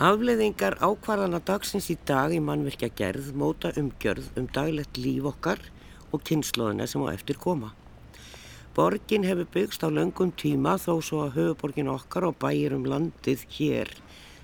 [0.00, 5.60] Afleðingar ákvarðana dagsins í dag í mannverkja gerð móta umgjörð um daglegt líf okkar
[6.08, 7.74] og kynnslóðina sem á eftir koma.
[8.72, 13.44] Borgin hefur byggst á löngum tíma þó svo að höfuborgin okkar og bæir um landið
[13.58, 13.92] hér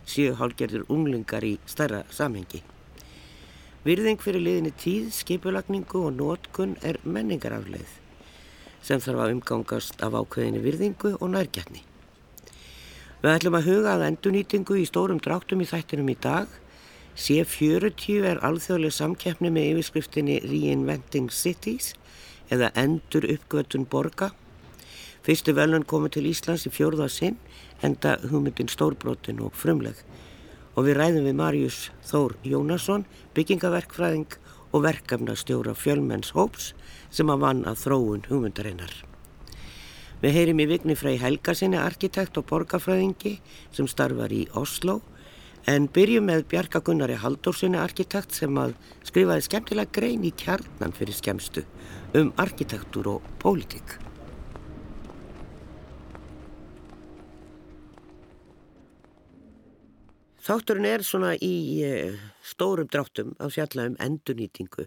[0.05, 2.61] séu hálgerður unglingar í stærra samhengi.
[3.89, 7.97] Virðing fyrir liðinni tíð, skipulagningu og nótkun er menningarafleið
[8.85, 11.87] sem þarf að umgangast af ákveðinni virðingu og nærgjarni.
[13.27, 16.47] Við ætlum að huga að endunýtingu í stórum dráttum í þættinum í dag.
[17.19, 21.89] C40 er alþjóðlega samkeppni með yfirskriftinni Reinventing Cities
[22.55, 24.29] eða Endur uppgötun borga.
[25.27, 27.41] Fyrstu velun komu til Íslands í fjórða sinn,
[27.83, 29.99] enda hugmyndin stórbrotin og frumleg.
[30.79, 34.39] Og við ræðum við Marius Þór Jónasson, byggingaverkfræðing
[34.71, 36.77] og verkefnastjóra fjölmenns hóps
[37.11, 38.95] sem að vann að þróun hugmyndarinnar.
[40.17, 43.35] Við heyrim í Vigni Frey Helgarsinni, arkitekt og borgarfræðingi
[43.77, 45.03] sem starfar í Oslo
[45.69, 48.73] en byrjum með Bjarka Gunnari Haldórsinni, arkitekt sem að
[49.05, 51.67] skrifaði skemmtilega grein í kjarnan fyrir skemmstu
[52.17, 53.99] um arkitektur og pólitík.
[60.47, 64.87] Þátturinn er svona í eh, stórum dráttum á fjalla um endurnýtingu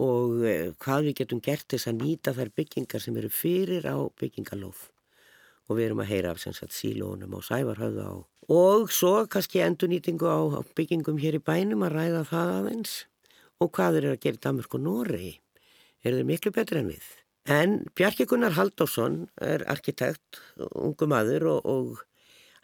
[0.00, 3.96] og eh, hvað við getum gert þess að nýta þær byggingar sem eru fyrir á
[4.20, 4.88] byggingalóð.
[5.70, 8.14] Og við erum að heyra af sagt, sílónum og sævarhauða á
[8.50, 12.94] og svo kannski endurnýtingu á, á byggingum hér í bænum að ræða það aðeins.
[13.62, 15.32] Og hvað er að gera í Danmark og Noregi
[16.02, 17.06] er þeir miklu betri en við.
[17.46, 22.02] En Bjarki Gunnar Haldásson er arkitekt, ungu maður og, og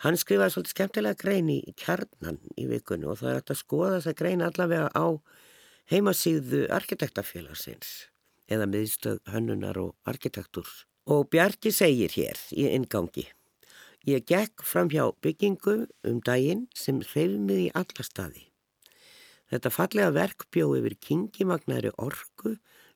[0.02, 4.16] hann skrifaði svolítið skemmtilega grein í kjarnan í vikunni og það er að skoða þessa
[4.18, 5.06] grein allavega á
[5.90, 8.08] heimasíðu arkitektafélagsins
[8.50, 10.84] eða miðstöð hönnunar og arkitektúrs.
[11.06, 13.28] Og Bjarki segir hér í ingangi
[14.06, 18.44] Ég gekk fram hjá byggingu um daginn sem hreyfi mig í alla staði.
[19.50, 22.52] Þetta fallega verk bjóð yfir kingimagnæri orku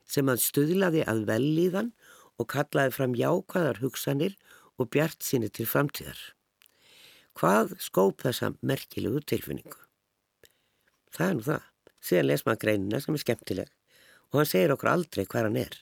[0.06, 1.90] sem að stuðlaði að vellíðan
[2.38, 4.36] og kallaði fram jákvæðar hugsanir
[4.78, 6.20] og bjart sinni til framtíðar.
[7.34, 9.82] Hvað skóp þessa merkilegu tilfinningu?
[11.10, 11.69] Það er nú það
[12.04, 13.70] síðan les maður greinina sem er skemmtileg
[14.30, 15.78] og hann segir okkur aldrei hvað hann er.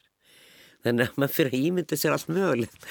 [0.86, 2.86] Þannig að maður fyrir að ímynda sér allt mögulegt.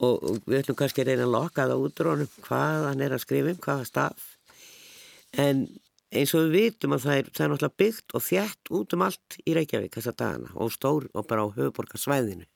[0.00, 3.04] Og, og við ætlum kannski að reyna að loka það út úr honum hvað hann
[3.04, 4.28] er að skrifa um, hvaða staf.
[5.40, 5.66] En
[6.10, 9.04] eins og við vitum að það er, það er náttúrulega byggt og þjætt út um
[9.06, 12.48] allt í Reykjavík þessa dagana og stór og bara á höfuborgarsvæðinu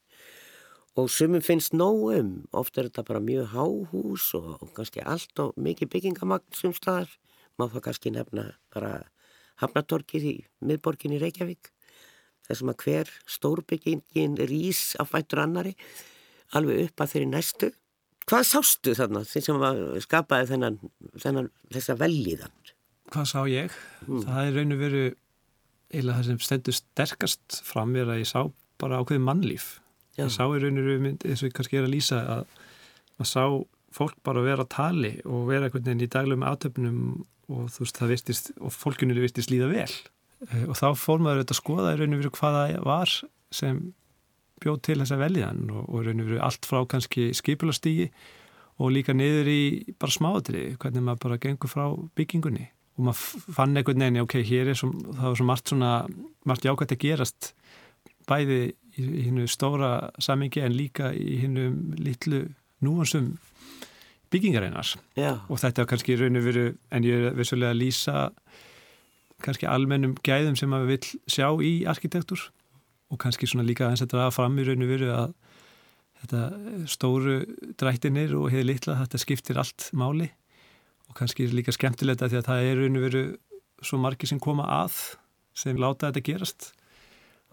[0.98, 2.32] og sumum finnst nóg um.
[2.54, 7.10] Ofta er þetta bara mjög háhús og, og kannski allt og mikið byggingamagn sem staðar.
[7.58, 8.92] Maður þá kannski nefna bara
[9.62, 10.34] Hafnatorkið í
[10.66, 11.70] miðborginni Reykjavík
[12.48, 15.74] þessum að hver stórbyggingin rýs á fættur annari
[16.54, 17.72] alveg upp að þeirri næstu
[18.24, 19.58] Hvað sástu þarna sem
[20.00, 20.78] skapaði þennan,
[21.20, 22.54] þennan þessa velliðan?
[23.12, 23.74] Hvað sá ég?
[24.06, 24.22] Mm.
[24.24, 25.02] Það er raun og veru
[25.94, 28.40] eða það sem stendur sterkast fram er að ég sá
[28.80, 29.66] bara ákveði mannlíf
[30.16, 30.24] Já.
[30.24, 32.56] ég sá í raun og veru eins og ég kannski er að lýsa að
[33.18, 33.44] maður sá
[33.94, 36.98] fólk bara vera að tali og vera einhvern veginn í daglum átöfnum
[37.50, 39.90] og þú veist það vistist og fólkinu vistist líða vel.
[40.48, 43.16] Uh, og þá fór maður auðvitað að skoða í raun og veru hvaða var
[43.54, 43.82] sem
[44.62, 48.08] bjóð til þessa veljan og, og raun og veru allt frá kannski skipulastígi
[48.82, 49.60] og líka niður í
[50.00, 51.84] bara smáðri hvernig maður bara gengur frá
[52.18, 52.68] byggingunni.
[52.98, 55.92] Og maður fann einhvern veginn ok, hér er svo, það var svo margt svona
[56.46, 57.52] margt jákvæmt að gerast
[58.28, 58.60] bæði
[58.94, 62.44] í hinnu stóra samingi en líka í hinnu litlu
[62.84, 63.34] núansum
[64.32, 64.94] byggingareinar
[65.48, 66.64] og þetta er kannski raun og veru
[66.94, 68.28] en ég er vissulega að lýsa
[69.44, 72.48] kannski almennum gæðum sem maður vil sjá í arkitektur.
[73.12, 75.34] Og kannski svona líka að er að fram í raun og veru að
[76.22, 76.42] þetta
[76.90, 77.34] stóru
[77.80, 80.30] drættinir og hefur litla þetta skiptir allt máli.
[81.10, 83.24] Og kannski er líka skemmtilegt að því að það er raun og veru
[83.84, 84.96] svo margi sem koma að
[85.54, 86.70] sem láta þetta gerast.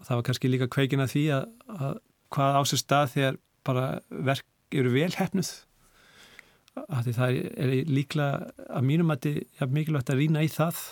[0.00, 1.44] Og það var kannski líka kveikin að því að,
[1.76, 2.00] að
[2.32, 5.52] hvað á sér stað þegar bara verk eru velhæfnuð
[6.72, 10.82] það er líklega að mínum að þetta er mikilvægt að rýna í það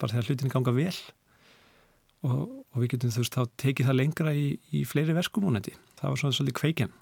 [0.00, 0.96] bara þegar hlutinni ganga vel.
[2.20, 2.40] Og,
[2.74, 6.10] og við getum þú veist þá tekið það lengra í, í fleiri verskum múnandi það
[6.10, 6.96] var svona svolítið kveikjan.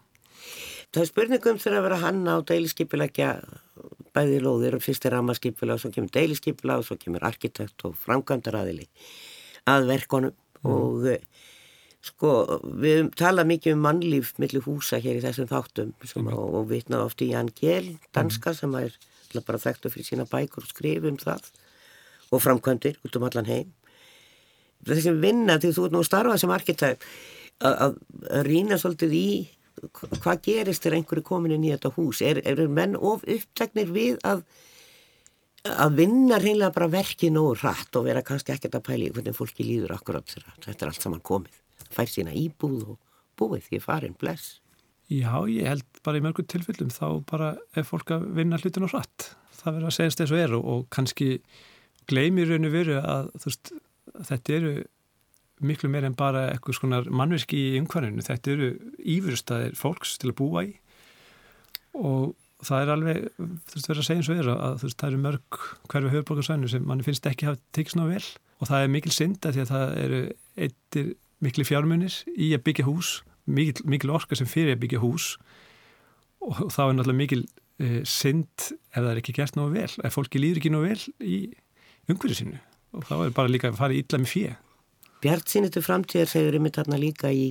[0.89, 3.33] Það er spurningum þegar að vera hanna á deiliskypilegja
[4.17, 7.99] bæði lóðir og fyrst er ramaskipila og svo kemur deiliskypila og svo kemur arkitekt og
[8.05, 8.87] framkvæmdaraðili
[9.69, 10.71] að verkonum mm.
[10.73, 11.11] og
[12.05, 12.33] Sko,
[12.79, 16.29] við tala mikið um mannlíf millir húsa hér í þessum þáttum mm.
[16.31, 18.59] og, og vitna ofti í Jan Gjell, danska mm.
[18.61, 18.95] sem er
[19.45, 21.51] bara þekktu fyrir sína bækur og skrifum það
[22.31, 23.75] og framkvæmdir út um allan heim.
[24.87, 27.05] Þessi vinna til þú nú starfa sem arkitekt
[27.59, 27.99] að
[28.47, 29.29] rýna svolítið í
[30.23, 32.23] hvað gerist þegar einhverju komin inn í þetta hús?
[32.23, 34.45] Er, er menn of uppteknir við að
[35.69, 39.67] að vinna reynilega bara verkið nógu rætt og vera kannski ekkert að pæli hvernig fólki
[39.67, 41.57] líður akkurat þegar þetta er allt saman komið.
[41.95, 42.99] Fær sína íbúð og
[43.39, 44.59] búið því farin bless.
[45.09, 48.93] Já, ég held bara í mörgum tilfellum þá bara er fólk að vinna hlutin á
[48.93, 49.31] rætt.
[49.59, 51.31] Það verður að segjast eins og er og, og kannski
[52.09, 53.73] gleymir raun og veru að veist,
[54.29, 54.75] þetta eru
[55.65, 58.27] miklu meir en bara eitthvað svona mannverki í umhverfinu.
[58.27, 58.69] Þetta eru
[59.17, 60.77] ífyrstæðir fólks til að búa í
[61.99, 62.37] og
[62.67, 65.23] það er alveg, þú veist, verður að segja eins og er að veist, það eru
[65.25, 65.59] mörg
[65.93, 68.25] hverfi höfðborgarsvæðinu sem manni finnst ekki hafa tekst ná vel
[68.59, 70.21] og það er mikil synd að því að það eru
[70.67, 71.11] eittir
[71.45, 73.13] miklu fjármunir í að byggja hús,
[73.47, 75.31] mikil, mikil orka sem fyrir að byggja hús.
[76.45, 77.43] Og þá er náttúrulega mikil
[77.79, 81.01] e, synd ef það er ekki gert ná vel, ef fólki líður ekki ná vel
[81.21, 81.39] í
[82.09, 82.61] umhverju sinu
[82.97, 84.53] og þá er bara líka að fara ítla með fjö.
[85.23, 87.51] Bjart sínitu framtíðar segur yfir þarna líka í,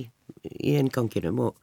[0.58, 1.58] í enganginum og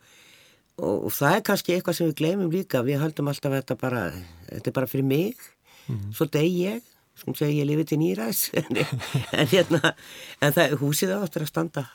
[0.76, 2.82] og það er kannski eitthvað sem við glemum líka.
[2.84, 4.02] Við höldum alltaf að þetta bara
[4.50, 5.38] þetta er bara fyrir mig.
[5.86, 6.14] Mm -hmm.
[6.18, 6.82] svo deg ég,
[7.16, 8.80] sko segi ég lifið til nýræðs en,
[9.40, 9.94] en hérna
[10.44, 11.86] en það, húsið áttur að standa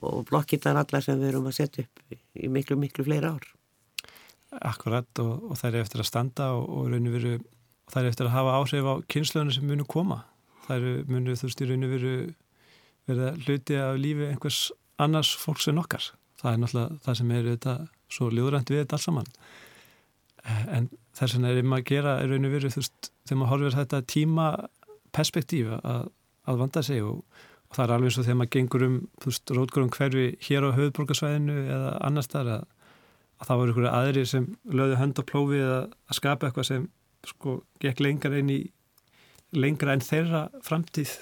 [0.00, 3.46] og blokkittar allar sem við erum að setja upp í miklu miklu fleira ár.
[4.56, 7.36] Akkurat og, og það er eftir að standa og, og raun og veru
[7.92, 10.22] það er eftir að hafa áhrif á kynnslöðinu sem munu koma.
[10.66, 12.16] Það er munu þú veist í raun og veru
[13.06, 14.60] verða hluti af lífi einhvers
[15.02, 16.10] annars fólks en okkar.
[16.40, 17.74] Það er náttúrulega það sem er þetta
[18.16, 19.28] svo ljóðrænt við þetta alls saman.
[20.44, 23.40] Eh, en þess vegna er um að gera er raun og veru þú veist þegar
[23.40, 24.46] maður horfir þetta tíma
[25.16, 26.08] perspektíf að,
[26.46, 27.22] að vanda sig og,
[27.70, 30.68] og það er alveg eins og þegar maður gengur um þú veist rótgórum hverfi hér
[30.68, 32.66] á höfðborgarsvæðinu eða annars þar að,
[33.40, 36.90] að það voru ykkur aðri sem löðu hönd og plófi að, að skapa eitthvað sem
[37.26, 38.60] sko gekk lengra inn í
[39.56, 41.16] lengra en þeirra framtíð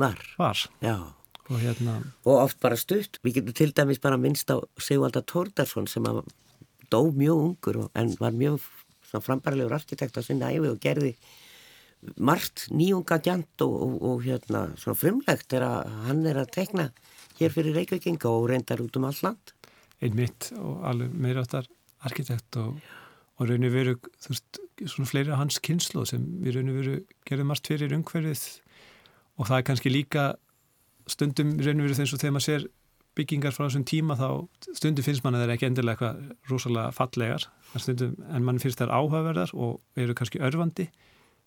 [0.00, 0.64] var, var.
[1.46, 2.00] Og, hérna...
[2.26, 3.20] og oft bara stutt.
[3.24, 6.06] Við getum til dæmis bara minnst á Sigvalda Tórdarsson sem
[6.90, 8.60] dó mjög ungur en var mjög
[9.12, 11.14] frambæralegur arkitekt á sinna æfi og gerði
[12.16, 16.90] margt nýjunga gjant og, og, og hérna svona frumlegt er að hann er að tekna
[17.40, 19.52] hér fyrir Reykjavíkinga og reyndar út um all land.
[20.04, 21.68] Einmitt og alveg meiráttar
[22.04, 22.76] arkitekt og,
[23.36, 23.96] og raun og veru
[24.28, 26.96] veist, svona fleiri af hans kynslu sem við raun og veru
[27.28, 28.44] gerðum margt fyrir umhverfið
[29.36, 30.26] og það er kannski líka
[31.10, 32.68] stundum reynum við þess að þegar maður sér
[33.16, 34.28] byggingar frá þessum tíma þá
[34.76, 37.46] stundum finnst mann að það er ekki endilega eitthvað rosalega fallegar.
[37.76, 40.88] Stundum, en mann finnst það áhugaverðar og eru kannski örfandi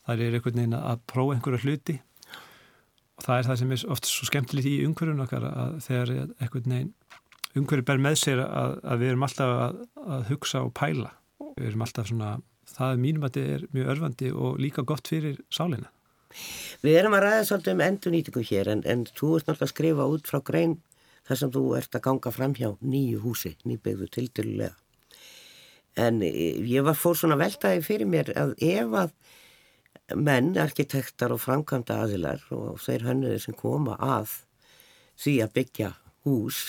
[0.10, 1.98] það er einhvern veginn að prófa einhverja hluti.
[3.20, 6.74] Og það er það sem er oft svo skemmtilegt í umhverjum okkar að þegar einhvern
[6.76, 6.94] veginn
[7.60, 9.80] umhverju ber með sér að, að við erum alltaf að,
[10.16, 11.14] að hugsa og pæla.
[11.58, 12.34] Við erum alltaf svona,
[12.70, 15.90] það er mínum að þetta er mjög örfandi og líka gott fyrir sálinna
[16.84, 20.06] Við erum að ræða svolítið um endurnýtingu hér en, en þú ert náttúrulega að skrifa
[20.14, 20.76] út frá grein
[21.30, 24.74] þar sem þú ert að ganga fram hjá nýju húsi, nýbyggðu tildulega.
[26.00, 26.32] En e,
[26.66, 29.14] ég var fór svona veltaði fyrir mér að ef að
[30.18, 34.40] menn, arkitektar og framkvæmda aðilar og þeir hönnuðir sem koma að
[35.22, 35.90] því að byggja
[36.26, 36.64] hús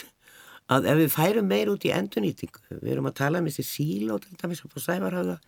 [0.71, 4.13] að ef við færum meir út í endurnýtingu, við erum að tala um þessi síl
[4.13, 5.39] og til dæmis á Sævarhaga,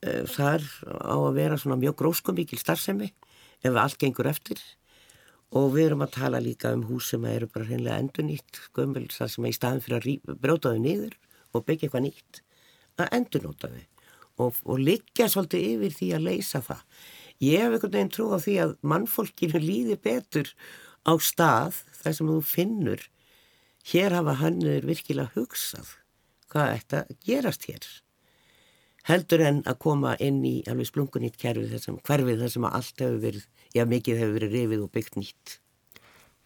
[0.00, 3.10] e, þar á að vera svona mjög gróskumíkil starfsemi
[3.66, 4.62] ef allt gengur eftir
[5.56, 9.06] og við erum að tala líka um hús sem eru bara hreinlega endur nýtt gömul
[9.12, 11.14] það sem er í staðin fyrir að bróta þau niður
[11.54, 12.42] og byggja eitthvað nýtt
[12.98, 13.86] að endur nota þau.
[14.38, 16.82] Og, og liggja svolítið yfir því að leysa það.
[17.42, 20.52] Ég hef einhvern veginn trú á því að mannfólkinu líði betur
[21.06, 23.06] á stað þar sem þú finnur.
[23.88, 25.96] Hér hafa hannur virkilega hugsað
[26.52, 27.88] hvað ætti að gerast hér
[29.08, 33.18] heldur en að koma inn í alveg splungunýtt kerfið þessum hverfið þessum að allt hefur
[33.22, 35.58] verið, já mikið hefur verið rifið og byggt nýtt.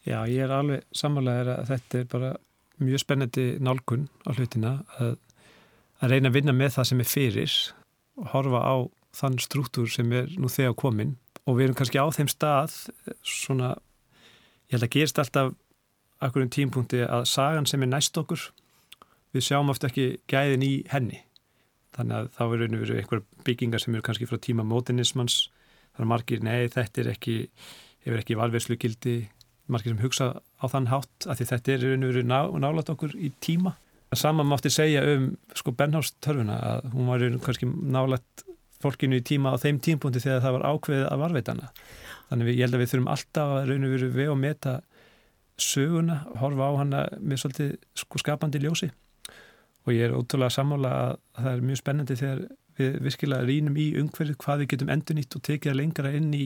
[0.02, 2.32] Já, ég er alveg samanlegaður að þetta er bara
[2.82, 5.16] mjög spennandi nálgun á hlutina að,
[6.02, 7.56] að reyna að vinna með það sem er fyrir
[8.18, 8.76] og horfa á
[9.16, 11.16] þann struktúr sem er nú þegar komin
[11.46, 12.74] og við erum kannski á þeim stað
[13.26, 13.74] svona,
[14.70, 15.52] ég held að gerst alltaf
[16.22, 18.48] akkur um tímpunkti að sagan sem er næst okkur
[19.34, 21.22] við sjáum oft ekki gæðin í henni
[21.96, 25.38] þannig að þá er raun og veru einhver byggingar sem eru kannski frá tíma mótinismans
[25.92, 27.36] þar er margir, nei þetta er ekki
[28.04, 29.16] hefur ekki valverslu gildi
[29.72, 33.30] margir sem hugsa á þann hátt að þetta er og veru ná, nálat okkur í
[33.44, 33.76] tíma.
[34.12, 38.44] Það sama mátti segja um sko Benhástörfuna að hún var kannski nálat
[38.82, 41.70] fólkinu í tíma á þeim tímpunkti þegar það var ákveðið að varveitana
[42.28, 44.74] þannig við, ég held að við þurfum alltaf að raun og veru við og meta
[45.62, 47.72] söguna, horfa á hana með svolítið
[48.02, 48.90] sko skapandi ljósi
[49.82, 52.42] og ég er ótrúlega sammála að það er mjög spennandi þegar
[52.78, 56.44] við virkilega rínum í umhverfið hvað við getum endur nýtt og tekið lengra inn í,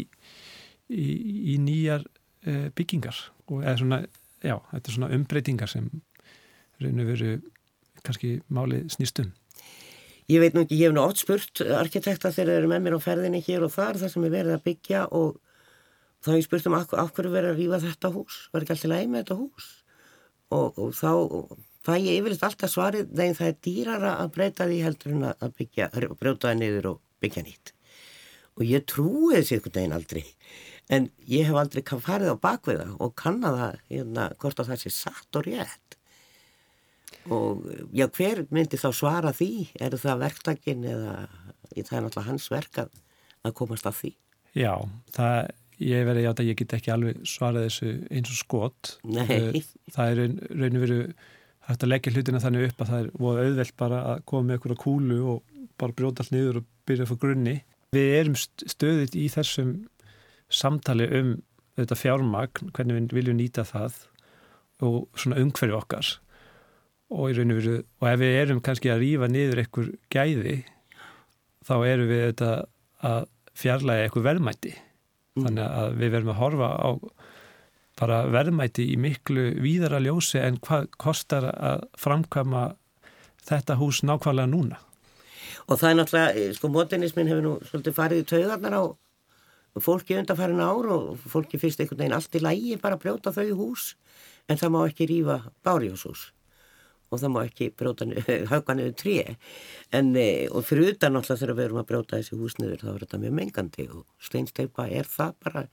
[0.91, 1.09] í,
[1.55, 2.07] í nýjar
[2.43, 3.21] e, byggingar.
[3.51, 4.01] Og eða svona,
[4.43, 5.91] já, þetta er svona umbreytingar sem
[6.83, 7.37] raun og veru
[8.07, 9.33] kannski máli snýstum.
[10.27, 12.99] Ég veit nú ekki, ég hef nú oft spurt arkitekta þegar þeir eru með mér
[12.99, 15.37] á ferðinni hér og þar þar sem er verið að byggja og
[16.25, 18.91] þá hef ég spurt um af hverju verið að rýfa þetta hús, var ekki alltaf
[18.91, 19.69] leið með þetta hús?
[20.57, 21.11] Og, og þá
[21.87, 25.57] fæ ég yfirleitt alltaf svarið þegar það er dýrara að breyta því heldur en að
[25.61, 27.73] byggja, brjóta það niður og byggja nýtt.
[28.57, 30.25] Og ég trúi þessi einhvern veginn aldrei.
[30.93, 35.39] En ég hef aldrei farið á bakviða og kannaða hérna hvort að það sé satt
[35.39, 35.99] og rétt.
[37.33, 39.51] Og já hver myndi þá svara því?
[39.83, 41.17] Er það verktakinn eða
[41.75, 42.91] það er náttúrulega hans verk að,
[43.45, 44.13] að komast að því.
[44.57, 44.73] Já,
[45.13, 45.39] það
[45.83, 48.93] ég verði átt að ég get ekki alveg svarað þessu eins og skot.
[49.05, 49.27] Nei.
[49.29, 49.59] Eh,
[49.93, 51.01] það er raun og veru
[51.67, 53.09] hægt að leggja hlutina þannig upp að það er
[53.47, 57.19] auðvelt bara að koma með einhverja kúlu og bara brjóta allt niður og byrja frá
[57.23, 57.57] grunni.
[57.95, 59.73] Við erum stöðið í þessum
[60.53, 61.33] samtali um
[61.77, 63.99] þetta fjármagn, hvernig við viljum nýta það
[64.87, 66.15] og svona umhverju okkar.
[67.07, 70.57] Og, veru, og ef við erum kannski að rýfa niður einhver gæði
[71.67, 72.51] þá erum við þetta
[73.07, 75.45] að fjarlæga einhver verðmætti mm.
[75.45, 76.91] þannig að við verðum að horfa á
[77.97, 82.69] bara verðmætti í miklu víðara ljósi en hvað kostar að framkama
[83.47, 84.81] þetta hús nákvæmlega núna?
[85.67, 88.83] Og það er náttúrulega, eh, sko modernismin hefur nú svolítið farið í taugarnar á
[89.81, 93.95] fólki undanfærin ár og fólki finnst einhvern veginn allt í lægi bara brjóta þau hús
[94.49, 96.33] en það má ekki rýfa bárjóshús
[97.11, 97.71] og það má ekki
[98.51, 99.37] hauga niður tré.
[99.93, 102.91] En e, og fyrir utan náttúrulega þegar við erum að brjóta þessi hús niður þá
[102.95, 105.67] er þetta mjög mengandi og steinsteipa er það bara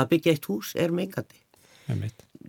[0.00, 1.42] að byggja eitt hús er mengandi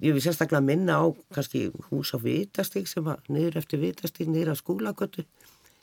[0.01, 4.53] ég vil sérstaklega minna á kannski hús á vitastík sem að niður eftir vitastík niður
[4.53, 5.25] á skólagötu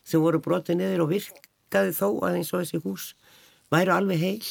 [0.05, 3.13] sem voru brotið niður og virkaði þó að eins og þessi hús
[3.71, 4.51] væru alveg heil.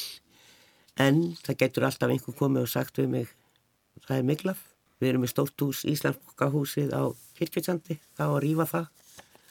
[0.98, 3.34] En það getur alltaf einhver komið og sagt við mig
[4.06, 4.62] það er miklað
[4.98, 7.02] við erum með stórt hús Íslandsbókahúsið á
[7.38, 8.88] Kirkjöldsandi, þá að rýfa það.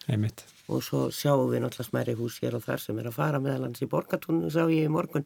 [0.08, 0.44] Einmitt.
[0.72, 3.68] og svo sjáum við náttúrulega smæri hús hér og þar sem er að fara meðal
[3.68, 5.26] hans í borgatúnu sá ég í morgun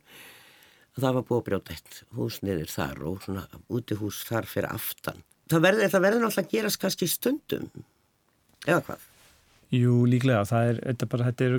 [0.97, 4.71] það var búið að brjóta eitt hús niður þar og svona úti hús þar fyrir
[4.71, 7.69] aftan það verður, náttúrulega að gerast kannski stundum
[8.67, 9.07] eða hvað?
[9.71, 11.53] Jú, líklega, það er, þetta bara, þetta er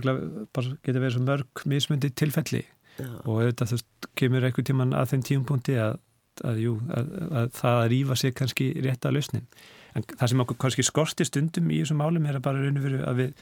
[0.52, 2.62] bara, getur verið svo mörg mismundi tilfelli
[2.98, 3.08] Já.
[3.24, 3.78] og þetta þú
[4.20, 5.96] kemur einhver tíman að þeim tíumpunkti að,
[6.44, 9.48] að, jú, að, að það að rýfa sig kannski rétt að lausnin
[9.96, 12.84] en það sem okkur kannski skorti stundum í þessum málum er að bara raun og
[12.84, 13.32] veru að við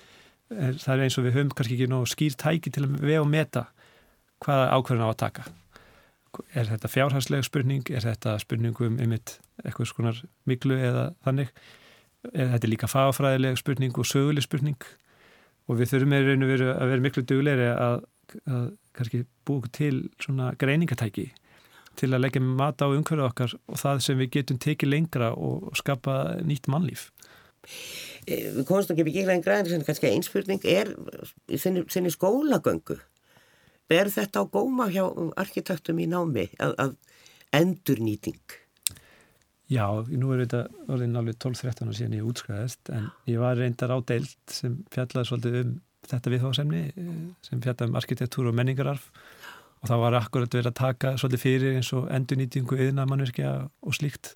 [0.55, 3.21] er, það er eins og við höfum kannski ekki nóg skýr tæki til að við
[3.23, 3.67] og meta
[4.45, 5.47] hvaða ákveðin á að taka
[6.55, 11.53] er þetta fjárhagslega spurning er þetta spurningum um eitthvað skonar miklu eða þannig
[12.33, 14.81] er þetta líka fagafræðilega spurning og söguleg spurning
[15.71, 18.01] og við þurfum með raun og veru að vera miklu dugleiri að,
[18.47, 18.67] að
[18.97, 21.31] kannski búið til svona greiningatæki
[21.99, 25.71] til að leggja mat á umhverju okkar og það sem við getum tekið lengra og
[25.79, 27.11] skapa nýtt mannlíf.
[28.27, 30.95] Eh, við komumst ekki ekki lengra en kannski einspurning er
[31.51, 32.99] þinni skólagöngu.
[33.91, 35.05] Ber þetta á góma hjá
[35.41, 36.97] arkitektum í námi að, að
[37.59, 38.59] endurnýting?
[39.71, 43.95] Já, nú er þetta orðin alveg 12-13 og síðan ég útskræðist en ég var reyndar
[43.95, 45.77] á deilt sem fjallaði svolítið um
[46.11, 47.11] þetta viðháðsemni eh,
[47.47, 49.11] sem fjallaði um arkitektúr og menningararf
[49.81, 53.97] og það var akkurat verið að taka svolítið fyrir eins og endurnýtingu yðna mannverkja og
[53.97, 54.35] slíkt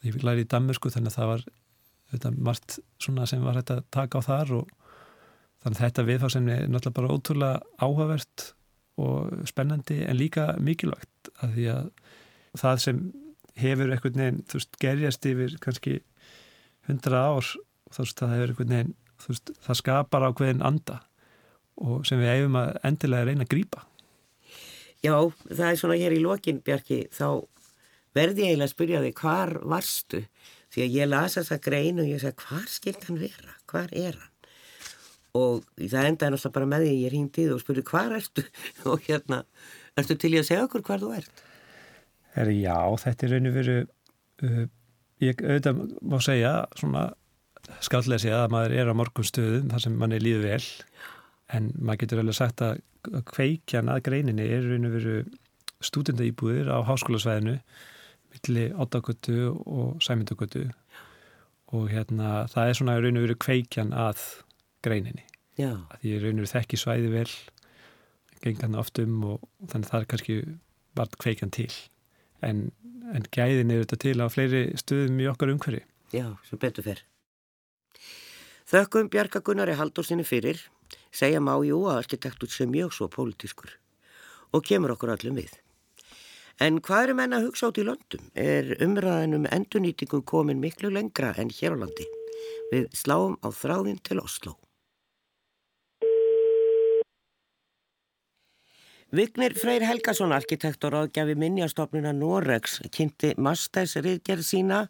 [0.00, 1.46] og ég læri í Danmörsku þannig að það var
[2.12, 4.74] þetta, margt svona sem var hægt að taka á þar og
[5.62, 8.50] þannig að þetta viðfáðsefni er náttúrulega bara ótrúlega áhugavert
[8.96, 11.88] og spennandi en líka mikilvægt að því að
[12.56, 13.00] það sem
[13.56, 15.98] hefur einhvern veginn, þú veist, gerjast yfir kannski
[16.88, 17.50] hundra ár
[17.92, 18.94] þú veist, það hefur einhvern veginn
[19.26, 21.00] veist, það skapar á hverjum anda
[21.76, 23.84] og sem við eigum að endilega reyna að grýpa
[25.04, 25.14] Já,
[25.52, 27.44] það er svona hér í lokin, Bjarki, þá
[28.16, 30.22] verði ég eiginlega að spyrja þig, hvar varstu?
[30.72, 33.54] Því að ég lasa þessa grein og ég sagði, hvar skilt hann vera?
[33.70, 34.32] Hvar er hann?
[35.36, 38.46] Og það endaði náttúrulega bara með því ég ringdi og spurði, hvar ertu?
[38.92, 39.42] Og hérna,
[39.98, 41.44] ertu til ég að segja okkur hvar þú ert?
[42.36, 43.76] Her, já, þetta er raun og veru,
[44.44, 44.64] uh,
[45.24, 47.06] ég auðvitað má segja, svona
[47.82, 50.66] skallega segja að maður er á morgun stöðum þar sem mann er líðið vel,
[51.56, 52.82] en maður getur alveg sagt að
[53.30, 55.16] kveikjan að greininni er raun og veru
[55.84, 57.58] stúdendaýbúðir á háskólasvæðinu
[58.36, 60.66] milli Ottagötu og Sæmyndagötu
[61.74, 64.22] og hérna það er svona raun og veru kveikjan að
[64.86, 65.26] greininni
[65.58, 65.72] Já.
[65.90, 67.28] að því raun og veru þekki svæði vel
[68.44, 70.38] gengan oft um og þannig það er kannski
[70.96, 71.72] vart kveikjan til
[72.46, 72.70] en,
[73.12, 77.02] en gæðin er þetta til á fleiri stöðum í okkar umhverfi Já, sem betur fer
[78.66, 80.58] Þökkum Bjarka Gunnari Haldósinni fyrir
[81.14, 83.76] segja má jú að arkitektur sé mjög svo pólitískur
[84.54, 85.52] og kemur okkur allum við.
[86.62, 88.28] En hvað er menna að hugsa át í löndum?
[88.34, 92.06] Er umræðin um endurnýtingum komin miklu lengra en hér á landi?
[92.72, 94.56] Við sláum á þráðin til Oslo.
[99.14, 104.80] Vignir Freyr Helgason, arkitekt og ráðgjafi minnjastofnuna Noregs, kynnti Mastæs riðgerð sína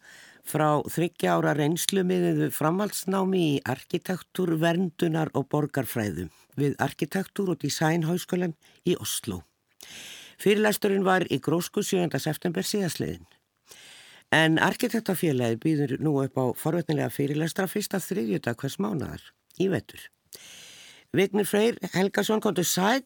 [0.49, 8.56] frá þryggja ára reynslumiðiðu framhaldsnámi í arkitektur, verndunar og borgarfræðu við arkitektur og designháskólan
[8.88, 9.42] í Oslo.
[10.40, 12.08] Fyrirlæsturinn var í grósku 7.
[12.16, 13.28] september síðasliðin.
[14.32, 19.28] En arkitektafélagi býður nú upp á forvetnilega fyrirlæstra fyrsta þriðjuta hvers mánadar
[19.61, 20.00] í vetur.
[21.12, 23.04] Vignir Freyr Helgason kom til sæl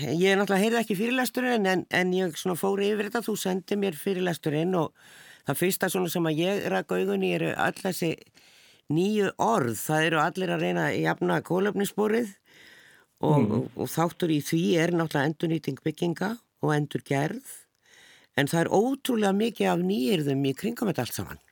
[0.00, 4.72] Ég náttúrulega heyrði ekki fyrirlæsturinn en, en ég fóri yfir þetta, þú sendi mér fyrirlæsturinn
[4.80, 4.94] og
[5.44, 8.14] það fyrsta sem að ég ræk augunni eru all þessi
[8.92, 12.32] nýju orð, það eru allir að reyna að jafna kólöfnisborið
[13.20, 13.52] og, mm.
[13.52, 16.32] og, og þáttur í því er náttúrulega endurnýting bygginga
[16.62, 17.54] og endur gerð
[18.40, 21.42] en það er ótrúlega mikið af nýjirðum í kringum þetta allt saman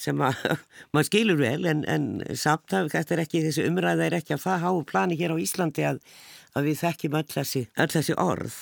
[0.00, 0.40] sem að
[0.92, 4.44] maður skilur vel en, en samt að þetta er ekki, þessi umræða er ekki að
[4.48, 6.04] það háu plani hér á Íslandi að
[6.56, 8.58] að við þekkjum öll þessi, öll þessi orð.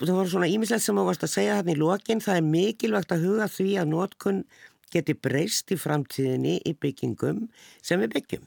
[0.00, 3.10] Það voru svona ímislegt sem þú varst að segja hérna í lokin, það er mikilvægt
[3.12, 4.44] að huga því að nótkunn
[4.90, 7.44] geti breyst í framtíðinni í byggingum
[7.84, 8.46] sem við byggjum.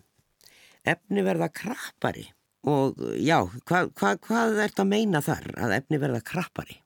[0.90, 2.26] Efni verða krappari
[2.68, 3.38] og já,
[3.68, 6.80] hvað hva, hvað er þetta að meina þar að efni verða krappari?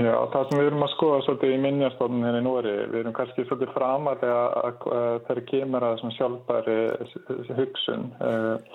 [0.00, 3.44] Já, það sem við erum að skoða svolítið í minnjastofnun henni núri, við erum kannski
[3.44, 4.70] svolítið framalega
[5.26, 6.78] þegar kemur að sjálfbæri
[7.58, 8.70] hugsun og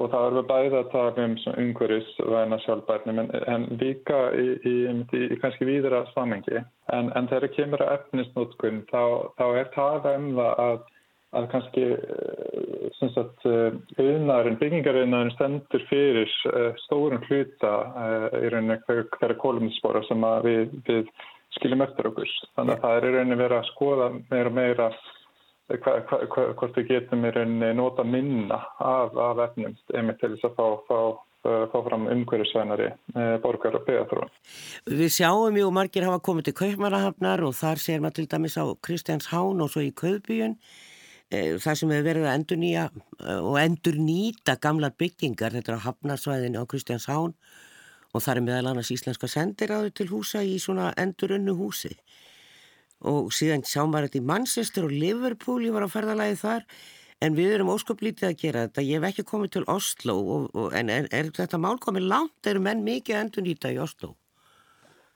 [0.00, 4.74] og það er við bæði að tala um umhverjusvæna sjálfbærnum en, en líka í, í,
[4.88, 6.62] í, í kannski víðra samengi.
[6.94, 9.02] En, en þegar kemur að efnisnótkun þá,
[9.36, 10.80] þá er það um það að,
[11.36, 11.84] að kannski
[13.00, 17.74] auðnarinn, eh, byggingarauðnarinn stendur fyrir uh, stórum hluta
[18.40, 21.14] í rauninni hverja kólumspora sem við, við
[21.56, 22.34] skiljum eftir okkur.
[22.58, 24.90] Þannig að það er í rauninni verið að skoða meira og meira
[25.70, 30.34] hva, hva, hva, hvort við getum í rauninni nota minna af, af efnum einmitt til
[30.34, 31.00] þess að fá, fá,
[31.70, 34.34] fá fram umhverjusvænari eh, borgar og byggjarþróun.
[34.98, 38.66] Við sjáum jú margir hafa komið til Kaupmannahafnar og þar sér maður til dæmis á
[38.82, 40.88] Kristjáns Hán og svo í Kaupbíun eh,
[41.30, 45.78] það sem hefur verið að endur nýja eh, og endur nýta gamlar byggingar, þetta er
[45.78, 47.36] á Hafnarsvæðinu á Kristjáns Hán
[48.10, 51.92] og það er meðal annars íslenska sendiráðu til húsa í svona endurunnu húsi.
[53.06, 56.66] Og síðan sjá maður þetta í Manchester og Liverpool, ég var á ferðalagi þar
[57.22, 58.84] en við erum ósköplítið að gera þetta.
[58.88, 62.50] Ég hef ekki komið til Oslo og, og, en er, er þetta mál komið langt?
[62.50, 64.16] Eru menn mikið endur nýta í Oslo?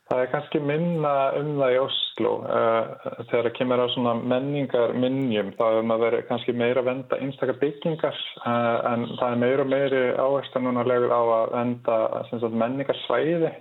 [0.05, 2.83] Það er kannski minna um það í Oslo uh,
[3.31, 3.87] þegar það kemur á
[4.21, 9.41] menningar minnjum þá er maður kannski meira að venda einstakar byggingar uh, en það er
[9.41, 13.55] meira og meiri áherslu núna legur á að venda menningarsvæði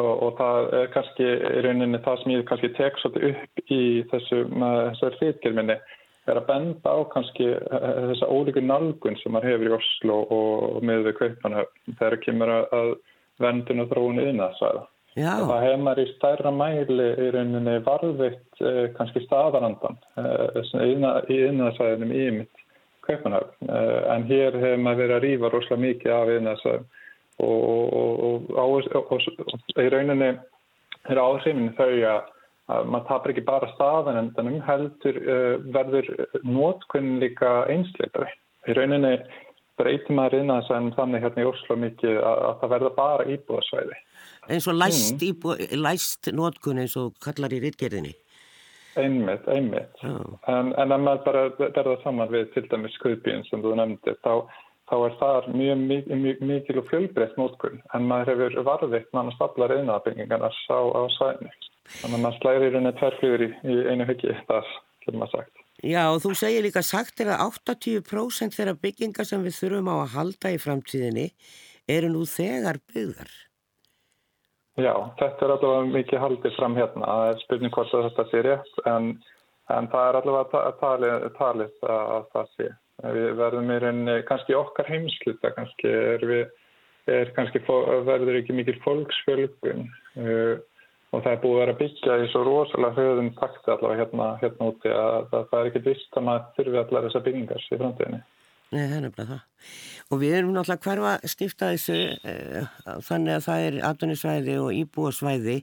[0.00, 3.82] og, og það er kannski í rauninni það sem ég kannski tek svolítið upp í
[4.12, 4.44] þessu,
[5.20, 5.76] hlýtgerminni
[6.30, 10.86] er að benda á kannski eh, þessa ólíku nálgun sem maður hefur í Oslo og
[10.86, 12.92] með við Kaupanhöfn þegar það kemur að
[13.42, 14.84] vendun og þróun yðnaðsvæða.
[15.48, 20.62] Það hefur maður í stærra mæli í rauninni varðvitt eh, kannski staðarandan eh,
[21.28, 22.66] í yðnaðsvæðinum í mitt
[23.02, 23.66] Kaupanhöfn
[24.14, 26.84] en hér hefur maður verið að rýfa rosalega mikið af yðnaðsvæðum
[27.42, 30.28] og, og, og í rauninni
[31.10, 32.28] er áhrifin þau að,
[32.72, 36.10] að maður tapir ekki bara þannig heldur uh, verður
[36.46, 38.30] nótkunn líka einsleitari.
[38.68, 39.16] Í rauninni
[39.80, 44.00] breytir maður inn að þannig hérna í Oslo mikið að, að það verða bara íbúðasvæði.
[44.50, 45.76] Eins og læst, mm.
[45.78, 48.16] læst nótkunn eins og kallar í rittgerðinni?
[48.98, 50.02] Einmitt, einmitt.
[50.04, 54.50] En, en að maður bara verða saman við til dæmis skuðbíinn sem þú nefndi þá
[54.92, 59.38] þá er það mjög, mjög mikil og fjölbreytt mótkunn en maður hefur varðitt mann að
[59.38, 61.52] stapla reynaðabyggingarnar á, á svæðinu.
[62.00, 64.72] Þannig að maður slæðir í rauninni tverrflýður í, í einu huggi þar,
[65.04, 65.64] getur maður sagt.
[65.82, 69.96] Já og þú segir líka sagt er að 80% þeirra byggingar sem við þurfum á
[69.96, 71.26] að halda í framtíðinni
[71.90, 73.32] eru nú þegar byggðar.
[74.80, 77.04] Já, þetta er allavega mikið haldið fram hérna.
[77.04, 79.10] Það er spurning hvort þetta sé rétt en,
[79.74, 82.68] en það er allavega talið, talið að það sé.
[83.02, 86.42] Við verðum í rauninni, kannski okkar heimsluta, kannski er við,
[87.10, 89.88] er kannski verður ekki mikil fólksfjölgun
[90.22, 90.60] uh,
[91.12, 94.68] og það er búið að vera byggja í svo rosalega höfðum takti allavega hérna, hérna
[94.70, 98.22] úti að það, það er ekki vist að maður þurfi allar þessar byggingar í framtíðinni.
[98.72, 99.70] Nei, það er nefnilega það.
[100.12, 101.98] Og við erum náttúrulega hverfa skipta þessu
[102.32, 102.70] uh,
[103.04, 105.58] þannig að það er atvinnisvæði og íbúasvæði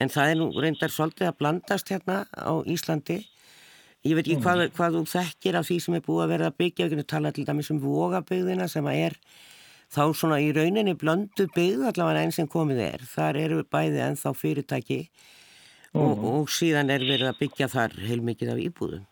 [0.00, 3.20] en það er nú reyndar svolítið að blandast hérna á Íslandi
[4.02, 4.42] Ég veit ekki mm.
[4.42, 7.08] hvað, hvað þú þekkir af því sem er búið að verða að byggja, við kunum
[7.12, 9.14] tala til dæmis um vogabygðina sem er
[9.94, 13.04] þá svona í rauninni blöndu byggð allavega enn sem komið er.
[13.06, 16.02] Þar eru bæði ennþá fyrirtæki mm.
[16.02, 19.06] og, og síðan er verið að byggja þar heilmikið af íbúðum.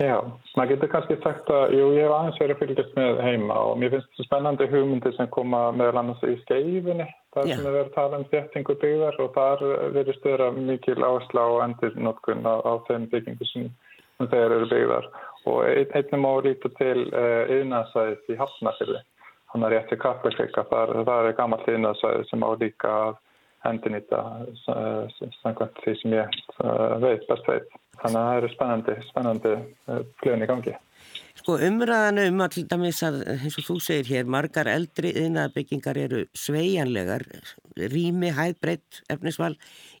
[0.00, 0.16] Já,
[0.56, 3.74] maður getur kannski sagt að, jú, ég hef aðeins verið að fylgjast með heima og
[3.78, 7.90] mér finnst þetta spennandi hugmyndir sem koma meðal annars í skeifinni, þar sem við verðum
[7.90, 9.64] að tala um þéttingu byggðar og þar
[9.98, 13.68] verður stöðra mikil áhersla á endurnotkun á, á þeim byggingu sem
[14.22, 15.10] þeir eru byggðar.
[15.50, 19.04] Og ein, einnig má líta til uh, yðnaðsæðis í Hafnafyrði,
[19.52, 23.20] hann er rétti kappleika, þar, þar er gammalt yðnaðsæði sem á líka að
[23.68, 24.24] endurnýta
[24.72, 27.81] uh, samkvæmt því sem ég uh, veit, best veit.
[28.00, 29.52] Þannig að það eru spennandi, spennandi
[30.22, 30.78] fljóðin í gangi.
[31.42, 35.98] Sko umræðan um að til dæmis að eins og þú segir hér, margar eldri yðnaðarbyggingar
[35.98, 37.24] eru sveigjanlegar,
[37.92, 39.54] rými, hæð, breytt, efnisval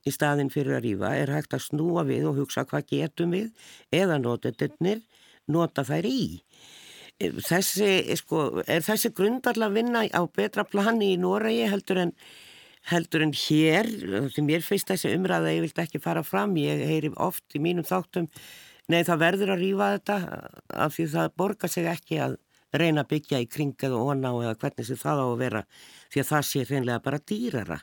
[0.06, 3.50] í staðin fyrir að rýfa er hægt að snúa við og hugsa hvað getum við
[3.96, 5.02] eða notendirnir
[5.50, 6.22] nota þær í.
[7.22, 12.14] Þessi, sko, er þessi grundarlega vinna á betra plani í Noregi heldur en
[12.90, 13.88] heldur en hér,
[14.34, 17.86] því mér finnst þessi umræða ég vilt ekki fara fram, ég heyri oft í mínum
[17.86, 18.28] þáttum,
[18.90, 20.16] nei það verður að rýfa þetta
[20.86, 22.36] af því það borgar sig ekki að
[22.72, 25.64] reyna að byggja í kring eða óná eða hvernig sem það á að vera
[26.12, 27.78] því að það sé reynlega bara dýrara.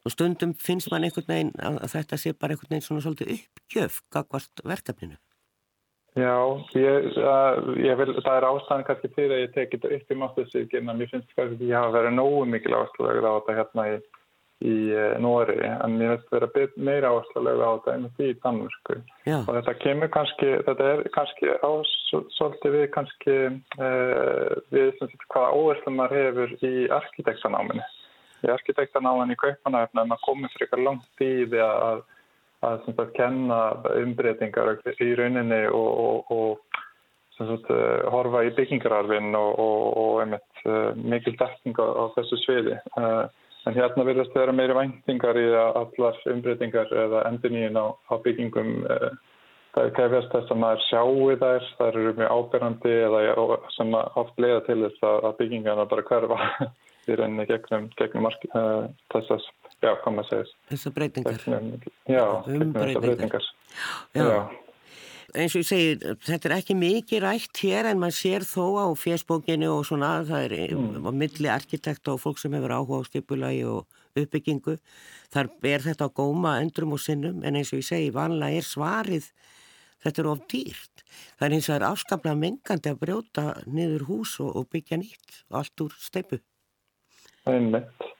[0.00, 4.00] Og stundum finnst mann einhvern veginn að þetta sé bara einhvern veginn svona svolítið uppgjöf
[4.14, 5.18] gagvart verkefninu
[6.18, 10.08] Já, ég, uh, ég vil, það er ástæðan kannski fyrir að ég tekið þetta upp
[10.10, 10.96] í máttuðsvíkina.
[10.98, 13.94] Mér finnst kannski að ég hafa verið nógu mikil áherslulega á þetta hérna í,
[14.66, 18.98] í uh, Nóri, en ég veist vera meira áherslulega á þetta einmitt í Danmörku.
[19.28, 19.38] Já.
[19.38, 21.72] Og þetta kemur kannski, þetta er kannski á
[22.10, 23.38] svolítið við kannski
[23.78, 27.86] uh, við sem sagt hvaða áherslu maður hefur í arkitektanáminni.
[28.42, 32.08] Í arkitektanáminni í Kaupanæfna er maður komið fyrir eitthvað langt í því að
[32.66, 33.60] að sagt, kenna
[34.00, 36.32] umbreytingar í rauninni og, og,
[37.40, 37.70] og sagt,
[38.12, 42.76] horfa í byggingararfin og, og einmitt uh, mikil dekking á, á þessu sviði.
[43.00, 43.24] Uh,
[43.68, 48.84] en hérna verðast vera meiri væntingar í að allar umbreytingar eða endurníin á, á byggingum
[48.84, 49.10] uh,
[49.74, 54.62] það kefjast þess að maður sjáu þær, það eru mjög ábyrgandi eða sem oft leiða
[54.66, 56.38] til þess að byggingarna bara hverfa
[57.08, 58.28] í rauninni gegnum, gegnum
[59.14, 59.46] þessas
[59.80, 60.56] Já, hvað maður segir.
[60.70, 61.44] Þessar breytingar.
[62.10, 63.46] Já, um þessar breytingar.
[64.12, 64.24] Já.
[64.26, 64.40] Já.
[65.30, 68.86] Eins og ég segir, þetta er ekki mikið rætt hér en maður sér þó á
[68.98, 71.06] fjersbókinu og svona, það er mm.
[71.06, 74.74] á milli arkitekta og fólk sem hefur áhuga á skipulagi og uppbyggingu.
[75.30, 78.66] Þar ber þetta á góma endrum og sinnum en eins og ég segi, vanlega er
[78.66, 79.30] svarið,
[80.02, 81.04] þetta er of dýrt.
[81.38, 84.98] Það er eins og það er afskaplega mengandi að brjóta niður hús og, og byggja
[84.98, 86.42] nýtt, allt úr steipu.
[87.46, 88.10] Einmitt.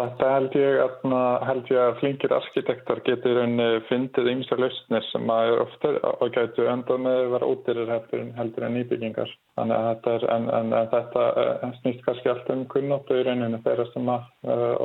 [0.00, 1.02] Þetta held ég að,
[1.48, 3.40] held ég að flinkir arkitektar getur
[3.88, 8.22] fyndið ymsa lausnir sem að er ofta og gætu endað með að vera útýrir heldur,
[8.38, 9.34] heldur en nýbyggingar.
[9.60, 13.60] Þannig að þetta, er, en, en, en þetta snýst kannski alltaf um kunnóttu í rauninu
[13.66, 14.30] þeirra sem að,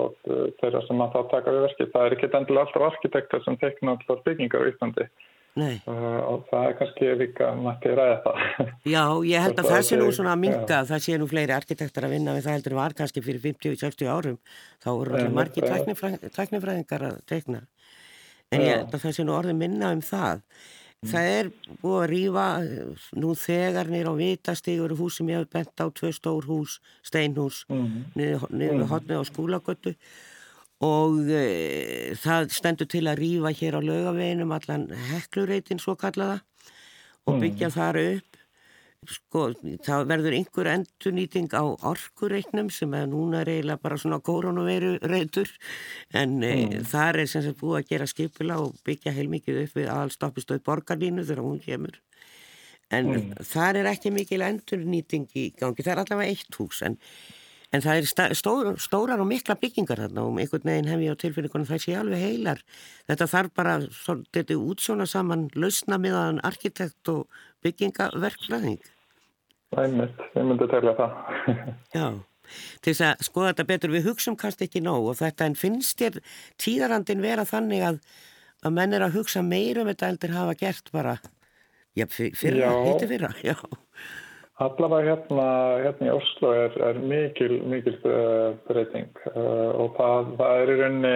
[0.01, 0.19] og,
[0.59, 1.93] þeirra sem að það taka við verkið.
[1.95, 5.09] Það er ekki endilega alltaf arkitektar sem tekna alltaf byggingar á Íslandi.
[5.55, 5.77] Nei.
[5.87, 8.71] og það er kannski líka mætti ræða það.
[8.95, 12.07] Já, ég held að það sé nú svona að minga það sé nú fleiri arkitektar
[12.07, 14.39] að vinna við það heldur var kannski fyrir 50-60 árum.
[14.83, 15.63] Þá voru allir margi
[16.35, 17.63] tæknifræðingar að tekna
[18.51, 20.43] en ég held að það sé nú orðið minna um það.
[21.05, 21.49] Það er
[21.81, 22.45] búið að rýfa
[23.21, 27.63] nú þegar nýra á vitastígur hús sem ég hef bent á tvö stór hús steinhús
[27.69, 27.99] mm.
[28.17, 28.47] niður
[28.79, 29.93] við hotnið á skólagötu
[30.83, 36.41] og e, það stendur til að rýfa hér á laugaveginum allan heklureitin svo kallaða
[37.25, 37.75] og byggja mm.
[37.75, 38.41] þar upp
[39.05, 39.43] sko,
[39.85, 45.51] það verður einhver endurnýting á orkureitnum sem er núna reyla bara svona koronaviru reitur
[46.13, 46.83] en e, mm.
[46.91, 51.23] þar er sem sagt búið að gera skipula og byggja heilmikið upp við aðalstoppistöð borgarlínu
[51.23, 52.01] þegar hún kemur
[52.93, 53.33] en mm.
[53.47, 56.99] þar er ekki mikil endurnýting í gangi, það er allavega eitt hús en
[57.75, 61.19] En það er stór, stórar og mikla byggingar þarna og einhvern veginn hef ég á
[61.19, 62.61] tilfinningunum það sé alveg heilar.
[63.09, 63.73] Þetta þarf bara,
[64.37, 67.25] þetta útsjóna saman lausna miðan arkitekt og
[67.65, 68.79] byggingaverkfræðing.
[69.75, 71.19] Það er mitt, ég myndi að telja það.
[71.97, 72.05] Já,
[72.79, 75.99] til þess að skoða þetta betur, við hugsum kannski ekki nóg og þetta en finnst
[75.99, 76.21] þér
[76.61, 78.03] tíðarandin vera þannig að,
[78.63, 81.17] að menn er að hugsa meira um þetta eldir hafa gert bara,
[81.97, 83.57] já, fyrra, hitti fyrra, já.
[84.63, 85.45] Allavega hérna,
[85.83, 90.77] hérna í Oslo er, er mikil, mikil uh, breyting uh, og það, það er í
[90.79, 91.11] rauninni,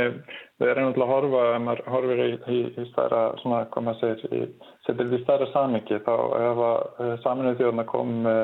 [0.60, 4.19] við erum alltaf að horfa, ef maður horfir í, í, í stærra, svona, hvað maður
[4.19, 4.52] segir,
[4.84, 8.43] setur þetta í stærra samingi, þá ef að uh, saminuð þjóðna kom uh,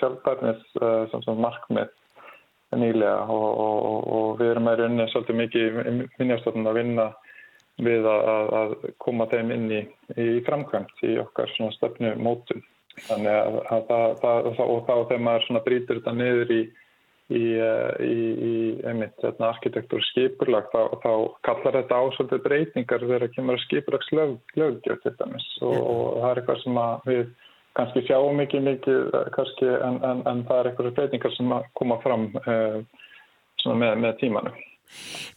[0.00, 1.92] sjálfbærnis uh, sem, sem markmið
[2.80, 5.80] nýlega og, og, og við erum að rauninni svolítið mikið
[6.16, 7.10] minnjastofnum að vinna
[7.84, 9.82] við að, að koma þeim inn í,
[10.16, 12.64] í framkvæmt í okkar stefnu mótum.
[13.02, 16.60] Þannig að, að það, það, og þá þegar maður svona brítur þetta niður í,
[17.34, 17.42] í,
[18.06, 18.52] í, í
[18.86, 21.12] einmitt hérna, arkitektur skipurlag þá, þá
[21.48, 25.48] kallar þetta ásöldu breytingar þegar kemur að skipurlagslögjöf til dæmis.
[25.62, 26.80] Og, og það er eitthvað sem
[27.10, 27.24] við
[27.74, 32.30] kannski sjáum mikið mikið kannski, en, en, en það er eitthvað breytingar sem koma fram
[32.46, 32.78] eh,
[33.66, 34.64] með, með tímanum.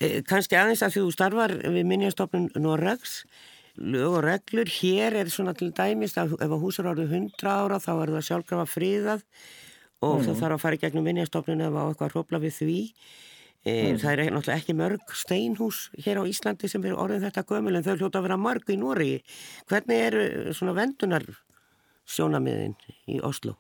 [0.04, 3.24] Eh, kannski aðeins að þú starfar við minnjastofnun Norrags
[3.78, 7.80] lög og reglur, hér er svona til dæmis að ef að húsar árið 100 ára
[7.82, 9.24] þá er það sjálfgrafa fríðað
[10.02, 10.26] og mm.
[10.28, 14.00] það þarf að fara í gegnum minnjastofnun ef á eitthvað hrópla við því e, mm.
[14.02, 17.86] það er náttúrulega ekki mörg steinhús hér á Íslandi sem er orðin þetta gömul en
[17.86, 19.12] þau hljóta að vera mörg í Nóri
[19.70, 21.26] hvernig eru svona vendunar
[22.08, 22.78] sjónamiðin
[23.14, 23.58] í Oslo?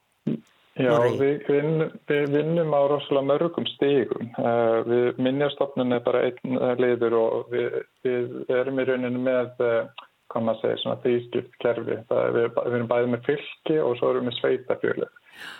[0.77, 4.27] Já, við, vin, við vinnum á rosalega mörgum stígum.
[4.37, 10.03] Uh, við minnjastofnun er bara einn liður og við, við erum í rauninu með, uh,
[10.29, 11.97] hvað maður segir, svona þýskipt kerfi.
[11.97, 15.09] Er, við, við erum bæðið með fylki og svo erum við sveitafjölu.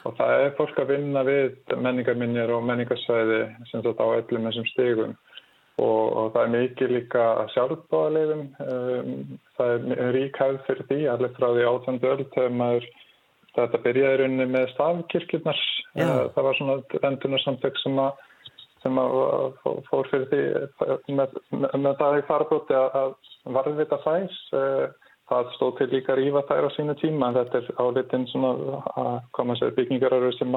[0.05, 4.69] Og það er fólk að vinna við menningarminjar og menningarsvæði sem þetta á öllum þessum
[4.73, 5.17] stígum.
[5.77, 8.45] Og, og það er mikið líka sjálfbáðaleifum.
[8.65, 12.89] Um, það er rík hæð fyrir því, allir frá því átöndu öll þegar maður
[13.57, 15.61] Þetta byrjaði rauninni með stafkirkjurnar.
[15.97, 16.75] Eh, það var svona
[17.09, 18.01] endunarsamtök sem,
[18.83, 19.15] sem að
[19.87, 21.33] fór fyrir því með,
[21.73, 23.15] með það í farabóti að
[23.57, 24.37] varðvita þæs.
[24.61, 24.85] Eh,
[25.27, 28.53] það stóð til líka að rífa þær á sínu tíma en þetta er álitinn svona
[28.93, 30.53] að koma sér byggingararur sem,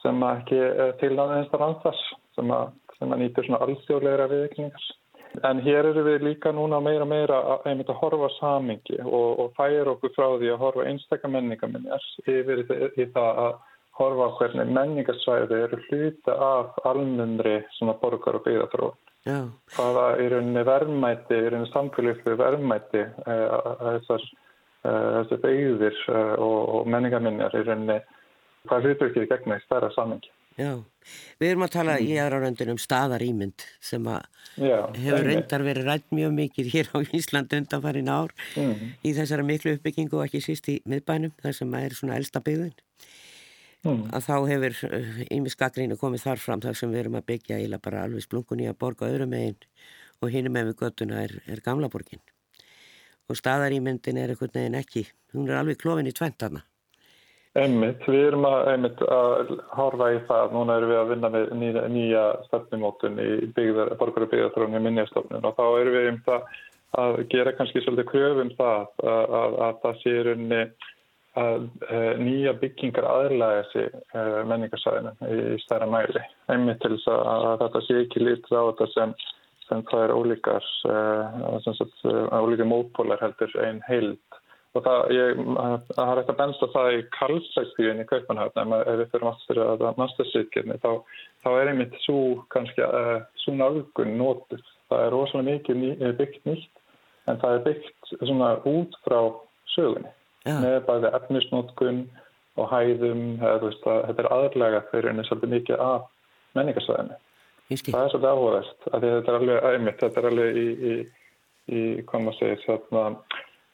[0.00, 0.60] sem ekki
[1.02, 2.06] til aðeins þar anþess
[2.38, 2.70] sem að,
[3.02, 4.86] að nýtur svona alþjóðleira viðkningar.
[5.48, 9.94] En hér eru við líka núna meira meira að, að horfa samingi og, og færa
[9.94, 12.66] okkur frá því að horfa einstakar menningaminjar yfir í,
[13.00, 13.54] í það að
[14.00, 17.58] horfa hvernig menningarsvæði eru hluta af almennri
[18.00, 19.00] borgar og byggðarþróun.
[19.28, 19.50] Yeah.
[19.76, 24.24] Hvaða er rauninni verðmæti, er rauninni samfélagslega verðmæti eh, að þessar,
[24.82, 27.98] eh, þessar byggðir eh, og, menningaminjar er rauninni
[28.66, 30.32] hvað hlutur ekki gegna í stærra samingi.
[30.58, 30.72] Já,
[31.40, 32.06] við erum að tala mm.
[32.06, 34.26] í aðra röndin um staðarýmynd sem að
[34.60, 38.82] Já, hefur reyndar verið rætt mjög mikið hér á Ísland undanfærin ár mm.
[39.00, 42.42] í þessara miklu uppbyggingu og ekki síst í miðbænum þar sem að er svona elsta
[42.44, 42.74] byggðin
[43.86, 44.02] mm.
[44.12, 44.78] að þá hefur
[45.28, 48.26] Ími uh, Skakrínu komið þar fram þar sem við erum að byggja íla bara alveg
[48.26, 49.56] splungun í að borga öðrum megin
[50.22, 52.22] og hinn með við göttuna er, er gamla borgin
[53.30, 56.66] og staðarýmyndin er eitthvað neginn ekki, hún er alveg klófin í tventarna
[57.52, 61.50] Einmitt, við erum að, einmitt, að horfa í það, núna erum við að vinna með
[61.60, 66.46] nýja, nýja stefnumótun í borgar og byggðarþrónu í minnjastofnun og þá erum við um það
[67.02, 70.62] að gera kannski svolítið kröfum það að, að, að það sé runni
[71.42, 71.68] að
[72.20, 74.00] nýja byggingar aðlæða sig
[74.48, 76.24] menningarsæðinu í stærra mæli.
[76.52, 79.14] Einmitt til þess að þetta sé ekki lítið á þetta sem,
[79.68, 80.70] sem það er ólíkar,
[82.32, 84.40] ólíkar mótpólar heldur einn heild
[84.72, 85.40] og það, ég,
[85.92, 89.84] það er eitthvað bennst að það í Karlsækstíðin í Kaupanhafn ef við fyrir aftur að
[90.00, 90.92] mastersýtkirni þá,
[91.44, 92.22] þá er einmitt svo
[92.54, 96.82] kannski uh, svo nálgun nótið það er rosalega mikið ný, byggt nýtt
[97.30, 99.20] en það er byggt svona út frá
[99.76, 100.10] sögunni.
[100.42, 100.56] Ja.
[100.58, 101.98] með bæði efnisnótkun
[102.58, 106.08] og hæðum eða, veist, að, þetta er aðlega fyrir einnig svolítið mikið af
[106.58, 107.18] menningarsvæðinu.
[107.70, 110.96] Það er svolítið áhugast þetta er alveg einmitt, þetta er alveg í, í,
[111.70, 113.04] í hvað maður segir svona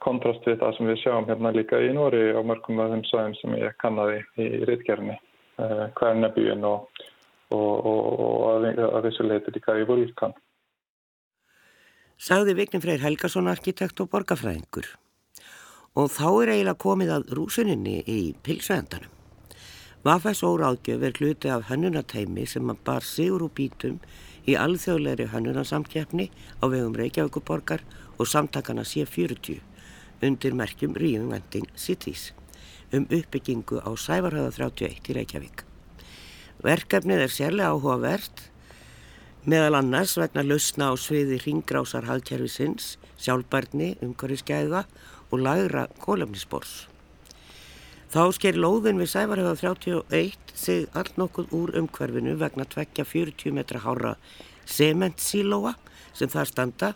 [0.09, 3.37] kontrast við það sem við sjáum hérna líka í Nóri og mörgum af þeim sæðum
[3.43, 7.03] sem ég kannaði í rittgerðinni eh, Kværnabíun og,
[7.53, 10.37] og, og, og að þessu leiti líka í Vulkan.
[12.19, 14.89] Sagði Vignin Freyr Helgason arkitekt og borgarfræðingur
[15.99, 19.15] og þá er eiginlega komið að rúsuninni í pilsvendanum.
[20.07, 23.97] Vafæs óráðgjöf er hluti af hannunarteimi sem að bar sigur úr bítum
[24.47, 26.29] í alþjóðleiri hannunarsamkjafni
[26.63, 27.83] á vegum Reykjavíkuborgar
[28.19, 29.59] og samtakana C40
[30.23, 32.33] undir merkjum Reinventing Cities
[32.93, 35.65] um uppbyggingu á Sævarhauða 31 í Reykjavík.
[36.65, 38.49] Verkefnið er sérlega áhugavert
[39.49, 44.85] meðal annars vegna lausna á sviði ringgrásar haldkerfisins, sjálfbarni, umhverfiskeiða
[45.31, 46.89] og lagra kólefnisbors.
[48.09, 53.83] Þá sker lóðin við Sævarhauða 31 sig allt nokkuð úr umhverfinu vegna tvekja 40 metra
[53.85, 54.17] hára
[54.69, 55.75] sementsílóa
[56.17, 56.95] sem þar standa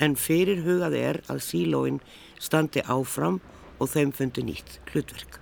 [0.00, 1.98] en fyrir hugað er að sílóin
[2.42, 3.38] standi áfram
[3.78, 5.38] og þeim fundi nýtt hlutverk.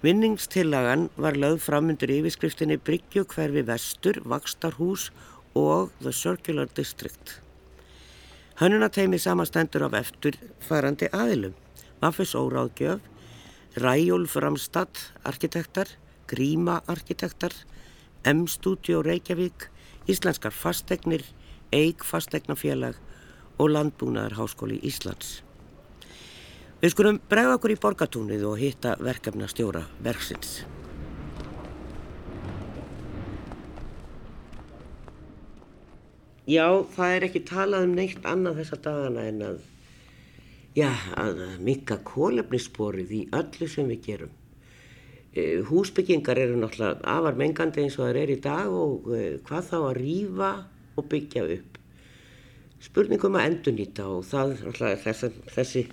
[0.00, 5.10] Vinningstillagan var lögð fram undir yfirskriftinni Bryggju hverfi vestur, Vakstarhús
[5.54, 7.40] og The Circular District.
[8.60, 11.52] Hönnunateimi samastendur af eftirfærandi aðilum,
[12.00, 13.00] Maffis Óráðgjöf,
[13.76, 15.88] Ræjólf Ramstad arkitektar,
[16.26, 17.52] Gríma arkitektar,
[18.24, 19.68] M-Studio Reykjavík,
[20.08, 21.24] Íslenskar fastegnir,
[21.72, 22.96] Eik fastegnafélag
[23.58, 25.42] og Landbúnaðar Háskóli Íslands.
[26.80, 30.62] Við skulum bregða okkur í borgatúnið og hitta verkefna stjóra verksins.
[36.48, 36.64] Já,
[36.94, 39.60] það er ekki talað um neitt annað þessa dagana en að,
[40.78, 40.88] já,
[41.20, 44.34] að mikka kólefnissporið í öllu sem við gerum.
[45.36, 49.68] Eh, húsbyggingar eru náttúrulega afar mengandi eins og það er í dag og eh, hvað
[49.68, 50.52] þá að rýfa
[50.96, 51.80] og byggja upp.
[52.88, 55.88] Spurningum að endunýta og það er náttúrulega þessi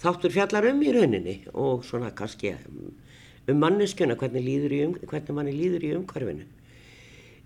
[0.00, 2.54] þáttur fjallar um í rauninni og svona kannski
[3.50, 4.48] um manneskjöna, hvernig,
[4.84, 6.46] um, hvernig manni líður í umhverfinu.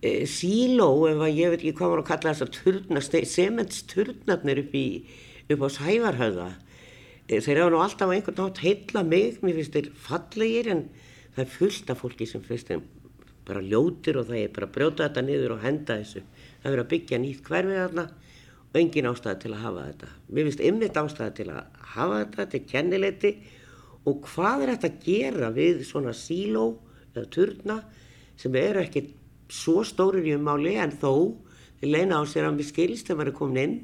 [0.05, 4.61] E, síló ef að ég veit ekki hvað maður að kalla þess að turna, sementsturnarnir
[4.65, 4.75] upp,
[5.55, 6.51] upp á sævarhauða
[7.29, 10.85] e, þeir eru nú alltaf á einhvern nátt heilla mig, mér finnst þeir fallegir en
[11.37, 12.85] það er fullt af fólki sem finnst þeim
[13.49, 16.23] bara ljótir og það er bara að brjóta þetta niður og henda þessu.
[16.61, 18.05] Það verður að byggja nýtt hverfið þarna
[18.65, 20.13] og engin ástæði til að hafa þetta.
[20.29, 23.35] Mér finnst ymmit ástæði til að hafa þetta til kennileiti.
[24.05, 26.67] Og hvað er þetta að gera við svona síló
[27.15, 27.79] eða turna
[28.37, 29.15] sem eru ekkert
[29.53, 31.15] svo stórir í ummáli en þó
[31.85, 33.77] leina á sér að mér skilst þegar maður er komin inn.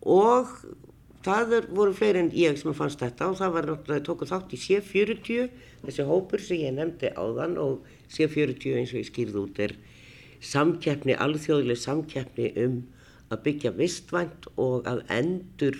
[0.00, 0.52] Og
[1.24, 4.60] það voru fleiri en ég sem fannst þetta og það var náttúrulega tókuð þátt í
[4.64, 5.50] C40
[5.84, 9.76] þessi hópur sem ég nefndi áðan og C40 eins og ég skýrði út er
[10.40, 12.78] samkeppni, alþjóðileg samkeppni um
[13.30, 15.76] að byggja vistvænt og að endur,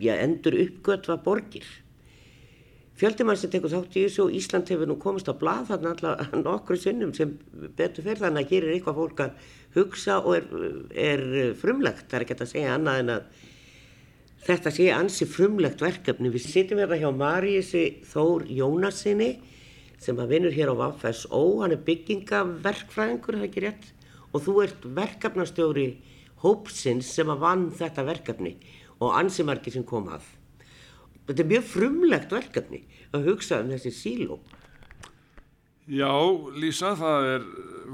[0.00, 1.66] já, endur uppgötva borgir.
[2.98, 6.32] Fjöldimann sem tekur þátt í þessu og Ísland hefur nú komist á blað þarna alltaf
[6.40, 7.36] nokkru sinnum sem
[7.78, 10.48] betur fyrir þannig að gerir eitthvað fólk að hugsa og er,
[10.98, 11.22] er
[11.60, 13.44] frumlegt, það er ekki að segja annað en að
[14.48, 16.32] þetta sé ansi frumlegt verkefni.
[16.34, 19.30] Við sittum hérna hjá Marísi Þór Jónasinni
[20.02, 23.88] sem að vinur hér á VFSO, hann er byggingaverkfræðingur, það er ekki rétt,
[24.34, 25.88] og þú ert verkefnastjóri
[26.42, 28.56] hópsins sem að vann þetta verkefni
[28.98, 30.26] og ansi margir sem kom að.
[31.28, 34.38] Þetta er mjög frumlegt verkefni að hugsa um þessi síló.
[35.88, 36.12] Já,
[36.60, 37.44] Lísa, það er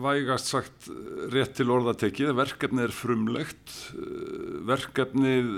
[0.03, 0.88] vægast sagt
[1.31, 2.33] rétt til orðatekið.
[2.35, 3.75] Verkefnið er frumlegt.
[4.67, 5.53] Verkefnið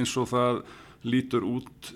[0.00, 0.62] eins og það
[1.04, 1.90] lítur út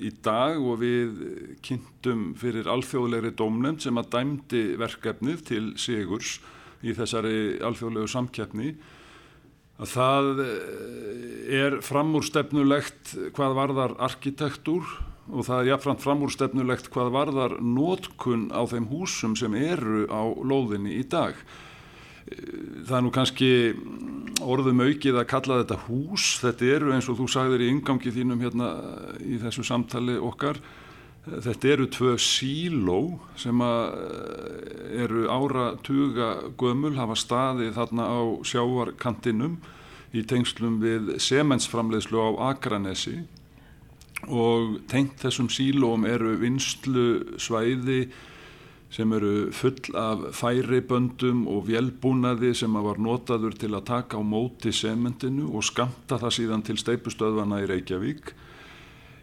[0.00, 1.22] í dag og við
[1.66, 6.38] kynntum fyrir alþjóðlegri dómnefnd sem að dæmdi verkefnið til Sigurs
[6.82, 8.72] í þessari alþjóðlegu samkeppni
[9.80, 14.84] að það eh, er framúrstefnulegt hvað varðar arkitektur
[15.30, 20.98] og það er jafnframt framúrstefnulegt hvað varðar nótkun á þeim húsum sem eru á lóðinni
[21.00, 21.38] í dag.
[22.28, 23.52] Eh, það er nú kannski
[24.40, 28.44] orðum aukið að kalla þetta hús, þetta eru eins og þú sagðir í yngangi þínum
[28.44, 28.70] hérna
[29.24, 30.60] í þessu samtali okkar,
[31.20, 33.00] Þetta eru tvö síló
[33.38, 39.58] sem eh, eru ára tuga gömul, hafa staði þarna á sjávarkantinum
[40.16, 43.20] í tengslum við sementsframleiðslu á Akranesi.
[44.32, 48.08] Og tengt þessum sílóm eru vinstlu svæði
[48.90, 54.72] sem eru full af færiböndum og vélbúnaði sem var notaður til að taka á móti
[54.74, 58.32] sementinu og skamta það síðan til steipustöðvana í Reykjavík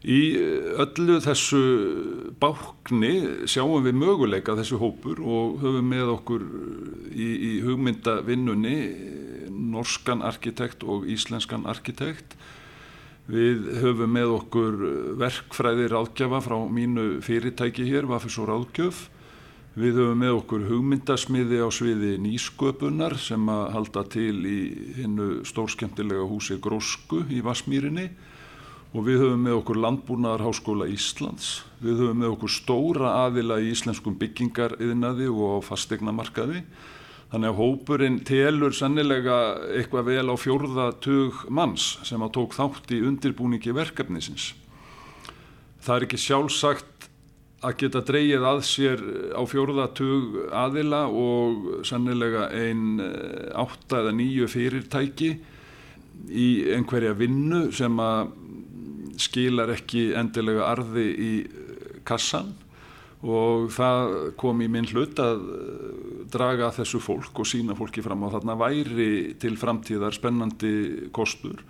[0.05, 0.37] Í
[0.77, 1.61] öllu þessu
[2.37, 6.45] bákni sjáum við möguleika þessu hópur og höfum með okkur
[7.17, 8.77] í, í hugmyndavinnunni
[9.49, 12.37] norskan arkitekt og íslenskan arkitekt.
[13.27, 14.77] Við höfum með okkur
[15.19, 19.07] verkfræði ráðgjafa frá mínu fyrirtæki hér, Vafisó Ráðgjöf.
[19.77, 24.61] Við höfum með okkur hugmyndasmiði á sviði nýsköpunar sem að halda til í
[25.01, 28.11] hinnu stórskemtilega húsi Grósku í Vasmýrinni
[28.95, 34.15] og við höfum með okkur Landbúnaðarháskóla Íslands, við höfum með okkur stóra aðila í íslenskum
[34.19, 36.63] byggingariðnaði og fastegnamarkaði.
[37.27, 39.37] Þannig að hópurinn telur sannilega
[39.75, 44.53] eitthvað vel á fjórðatug manns sem að tók þátt í undirbúningi verkefnisins.
[45.83, 47.09] Það er ekki sjálfsagt
[47.67, 54.47] að geta dreyið að sér á fjórðatug aðila og sannilega einn eh, átta eða nýju
[54.51, 55.31] fyrirtæki
[56.31, 56.47] í
[56.77, 58.35] einhverja vinnu sem að
[59.19, 62.53] skilar ekki endilega arði í eh, kassan
[63.25, 68.25] og það kom í minn hlut að eh, draga þessu fólk og sína fólki fram
[68.27, 71.63] á þarna væri til framtíðar spennandi kostur.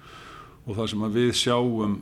[0.67, 1.99] Og það sem við sjáum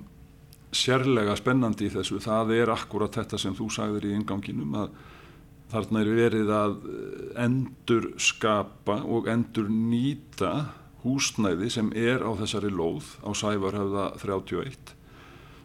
[0.76, 4.98] sérlega spennandi í þessu það er akkurat þetta sem þú sagðir í inganginum að
[5.72, 6.74] þarna er verið að
[7.46, 10.52] endur skapa og endur nýta
[11.06, 14.96] húsnæði sem er á þessari lóð á Sævarhauða 31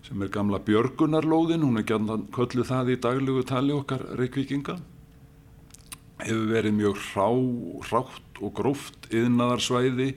[0.07, 4.78] sem er gamla Björgunarlóðin, hún er gæðan kölluð það í daglugu tali okkar reykvikinga,
[6.24, 7.28] hefur verið mjög rá,
[7.90, 10.14] rátt og gróft yðnaðarsvæði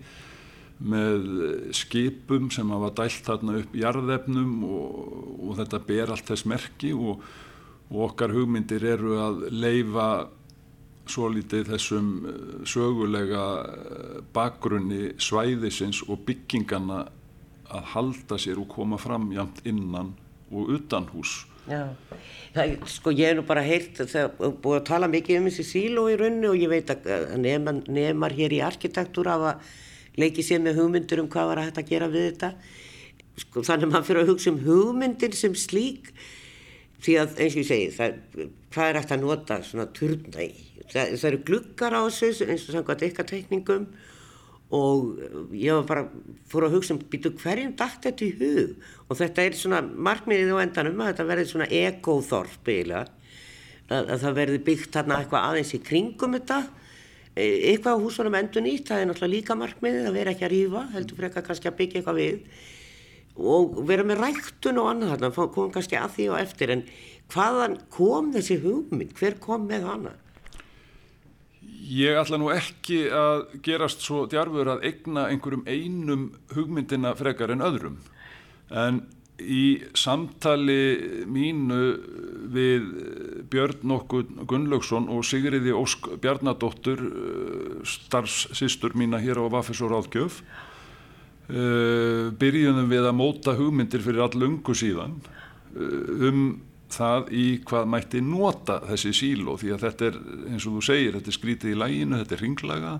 [0.84, 1.27] með
[1.75, 5.01] skipum sem hafa dælt þarna upp jarðefnum og,
[5.47, 7.23] og þetta ber allt þess merki og,
[7.91, 10.07] og okkar hugmyndir eru að leifa
[11.07, 12.09] svo litið þessum
[12.67, 13.45] sögulega
[14.36, 17.03] bakgrunni svæðisins og byggingana
[17.74, 20.13] að halda sér og koma fram jæmt innan
[20.53, 21.43] og utan hús.
[21.63, 21.88] Já,
[22.51, 26.05] það, sko ég hef nú bara heyrt þegar búið að tala mikið um þessi síló
[26.11, 29.53] í rauninu og ég veit að nefnar, nefnar hér í arkitektúr hafa
[30.19, 32.51] leikið sér með hugmyndur um hvað var að hægt að gera við þetta.
[33.43, 36.11] Sko þannig að maður fyrir að hugsa um hugmyndir sem slík
[37.03, 38.19] því að eins og ég segi, það,
[38.76, 40.51] hvað er hægt að nota svona turna í?
[40.91, 43.88] Það, það eru glukkar á þessu eins og samkvæmt eitthvað teikningum
[44.74, 45.19] og
[45.53, 46.03] ég var bara
[46.49, 48.86] fór að hugsa um býtu hverjum dætt þetta í hug?
[49.07, 53.03] Og þetta er svona markmiðið á endanum að þetta verði svona ekóþorp eiginlega.
[53.91, 56.59] Að, að það verði byggt hérna eitthvað aðeins í kringum þetta.
[57.36, 60.53] E, eitthvað á húsunum endur nýtt það er náttúrulega líka markmiðið að vera ekki að
[60.55, 62.65] rýfa heldur eitthvað kannski að byggja eitthvað við.
[63.53, 66.74] Og vera með ræktun og annað þarna komum kannski að því og eftir.
[66.74, 66.84] En
[67.34, 69.13] hvaðan kom þessi hugmynd?
[69.19, 70.17] Hver kom með hana
[71.84, 77.65] Ég ætla nú ekki að gerast svo djarfur að egna einhverjum einum hugmyndina frekar en
[77.65, 77.97] öðrum.
[78.71, 79.01] En
[79.43, 81.81] í samtali mínu
[82.53, 82.86] við
[83.51, 87.03] Björn okkur Gunnlaugsson og Sigriði Ósk Bjarnadóttur,
[87.84, 90.39] starfsistur mína hér á Vafis og Ráðgjöf,
[92.39, 95.17] byrjunum við að móta hugmyndir fyrir all lungu síðan
[95.75, 96.45] um
[96.93, 100.19] það í hvað mætti nota þessi síló því að þetta er
[100.51, 102.93] eins og þú segir þetta er skrítið í læginu, þetta er ringlaga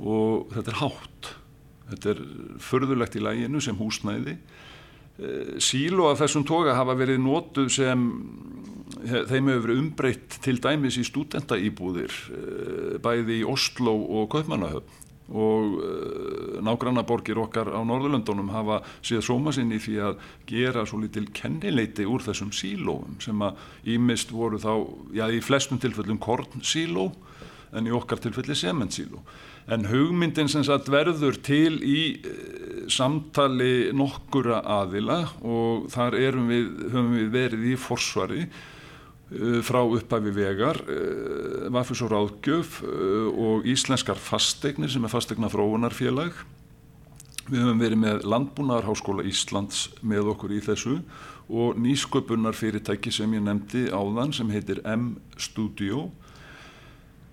[0.00, 1.32] og þetta er hátt.
[1.92, 2.22] Þetta er
[2.62, 4.36] förðulegt í læginu sem húsnæði.
[5.20, 8.08] Eh, síló af þessum toga hafa verið notuð sem
[9.02, 15.00] þeim hefur verið umbreytt til dæmis í stúdentaýbúðir eh, bæði í Oslo og Kaupmannahöfn
[15.32, 21.26] og uh, nágrannaborgir okkar á Norðurlöndunum hafa síðan sóma sinni því að gera svo litil
[21.34, 23.62] kennileiti úr þessum sílóum sem að
[23.94, 24.72] ímist voru þá,
[25.16, 27.10] já í flestum tilfellum kornsíló
[27.72, 29.22] en í okkar tilfelli sementsíló.
[29.72, 37.16] En hugmyndin sem sagt verður til í uh, samtali nokkura aðila og þar við, höfum
[37.16, 38.71] við verið í forsvari Eh,
[39.64, 46.32] frá upphæfi vegar, eh, Vafus og Ráðgjöf eh, og Íslenskar fastegnir sem er fastegna fróunarfélag.
[47.48, 51.00] Við höfum verið með Landbúnaðarháskóla Íslands með okkur í þessu
[51.50, 56.10] og nýsköpunar fyrirtæki sem ég nefndi áðan sem heitir M-Studio.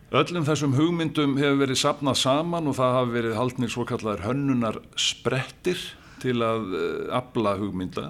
[0.10, 4.82] Öllum þessum hugmyndum hefur verið sapnað saman og það hafi verið haldnir svo kallar hönnunar
[4.98, 5.78] sprettir
[6.20, 6.74] til að
[7.14, 8.10] abla hugmynda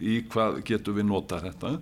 [0.00, 1.78] í hvað getur við nota þetta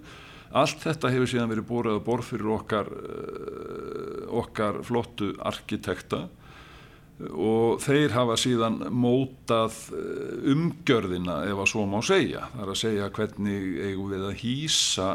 [0.54, 6.26] Allt þetta hefur síðan verið bórið að borð fyrir okkar, eh, okkar flottu arkitekta
[7.32, 12.46] og þeir hafa síðan mótað eh, umgjörðina ef að svo má segja.
[12.52, 15.08] Það er að segja hvernig eigum við að hýsa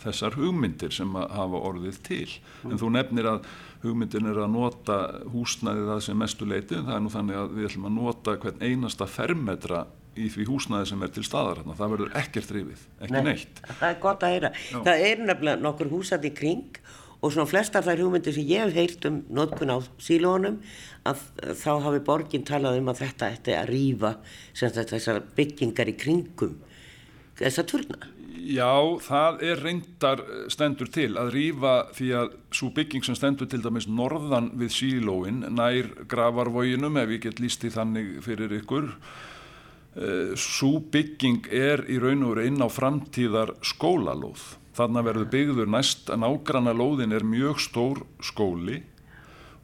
[0.00, 2.28] þessar hugmyndir sem hafa orðið til.
[2.68, 3.48] En þú nefnir að
[3.82, 4.98] hugmyndin er að nota
[5.32, 6.78] húsnæði það sem mestu leiti.
[6.78, 9.84] Það er nú þannig að við ætlum að nota hvern einasta fermetra
[10.20, 11.76] í því húsnaði sem er til staðar hérna.
[11.78, 14.78] það verður ekkert rifið, ekki Nei, neitt það er gott að heyra, Já.
[14.88, 16.80] það er nefnilega nokkur húsað í kring
[17.20, 20.60] og svona flestar þær hugmyndir sem ég hef heyrt um notkun á sílónum
[21.08, 21.26] að
[21.60, 24.14] þá hafi borginn talað um að þetta ætti að rýfa
[24.56, 26.56] þessar byggingar í kringum
[27.40, 28.72] þessa turna Já,
[29.04, 30.20] það er reyndar
[30.52, 35.42] stendur til að rýfa því að svo bygging sem stendur til dæmis norðan við sílóin
[35.52, 38.88] nær gravarvóginum ef ég get lísti þannig fyrir ykkur
[40.00, 44.56] Eh, Sú bygging er í raun og inn á framtíðar skólalóð.
[44.72, 48.80] Þannig verður byggður næst að nágranna lóðin er mjög stór skóli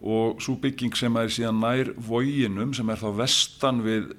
[0.04, 4.10] og svo bygging sem er síðan nær vóginum sem er þá vestan við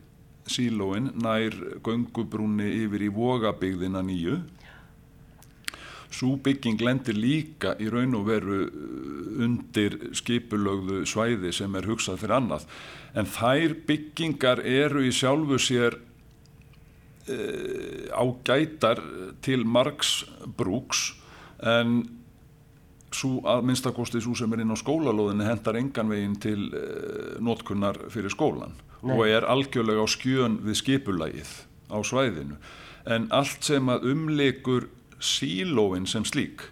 [0.50, 1.54] sílóin nær
[1.86, 4.40] göngubrúni yfir í vogabygðina nýju.
[6.10, 12.24] Svo bygging lendir líka í raun og veru eh, undir skipulögðu svæði sem er hugsað
[12.24, 12.66] fyrir annað
[13.14, 16.02] en þær byggingar eru í sjálfu sér
[17.28, 19.02] ágætar
[19.44, 20.26] til margs
[20.58, 21.14] brúks
[21.64, 22.02] en
[23.14, 27.98] svo að minnstakosti svo sem er inn á skólalóðinni hendar engan veginn til uh, notkunnar
[28.14, 29.16] fyrir skólan Nei.
[29.16, 31.52] og er algjörlega á skjön við skipulagið
[31.88, 32.58] á svæðinu.
[33.08, 34.90] En allt sem að umleikur
[35.24, 36.66] sílóin sem slík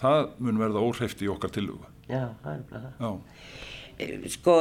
[0.00, 3.18] það mun verða óhreft í okkar tiluga Já, það er bara það.
[3.98, 4.54] Eh, Sko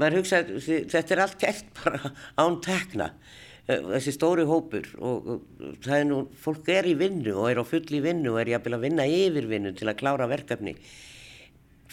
[0.00, 3.10] maður hugsa þetta er allt gert bara án tekna.
[3.10, 7.62] eh, þessi stóri hópur og, og það er nú, fólk er í vinnu og er
[7.62, 10.74] á full í vinnu og er jafnvel að vinna yfir vinnu til að klára verkefni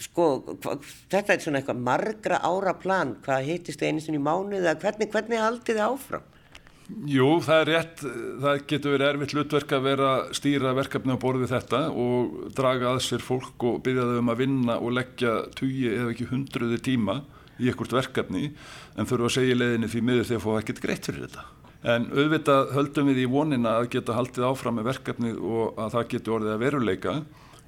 [0.00, 0.26] sko,
[0.64, 0.76] hva,
[1.12, 5.10] þetta er svona eitthvað margra ára plan, hvað heitist einu sinni í mánu eða hvernig,
[5.12, 6.28] hvernig haldið þið áfram?
[7.06, 8.00] Jú, það er rétt,
[8.42, 13.04] það getur verið erfitt hlutverk að vera stýra verkefni á borði þetta og draga að
[13.06, 17.20] sér fólk og byrja þau um að vinna og leggja tugi eða ekki hundruði tíma
[17.60, 18.50] í ekkert verkefni
[18.96, 21.46] en þurfa að segja leiðinni því miður þegar fóða ekkert greitt fyrir þetta.
[21.80, 26.10] En auðvitað höldum við í vonina að geta haldið áfram með verkefni og að það
[26.12, 27.14] getur orðið að veruleika.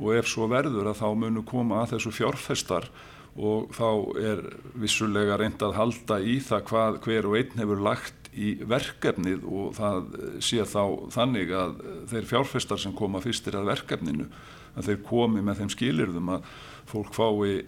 [0.03, 2.89] Og ef svo verður að þá munu koma að þessu fjárfestar
[3.33, 3.89] og þá
[4.21, 4.43] er
[4.77, 9.77] vissulega reynd að halda í það hvað hver og einn hefur lagt í verkefnið og
[9.77, 10.03] það
[10.45, 10.83] sé þá
[11.13, 11.79] þannig að
[12.13, 14.29] þeir fjárfestar sem koma fyrstir að verkefninu
[14.77, 16.51] að þeir komi með þeim skilirðum að
[16.93, 17.65] fólk fái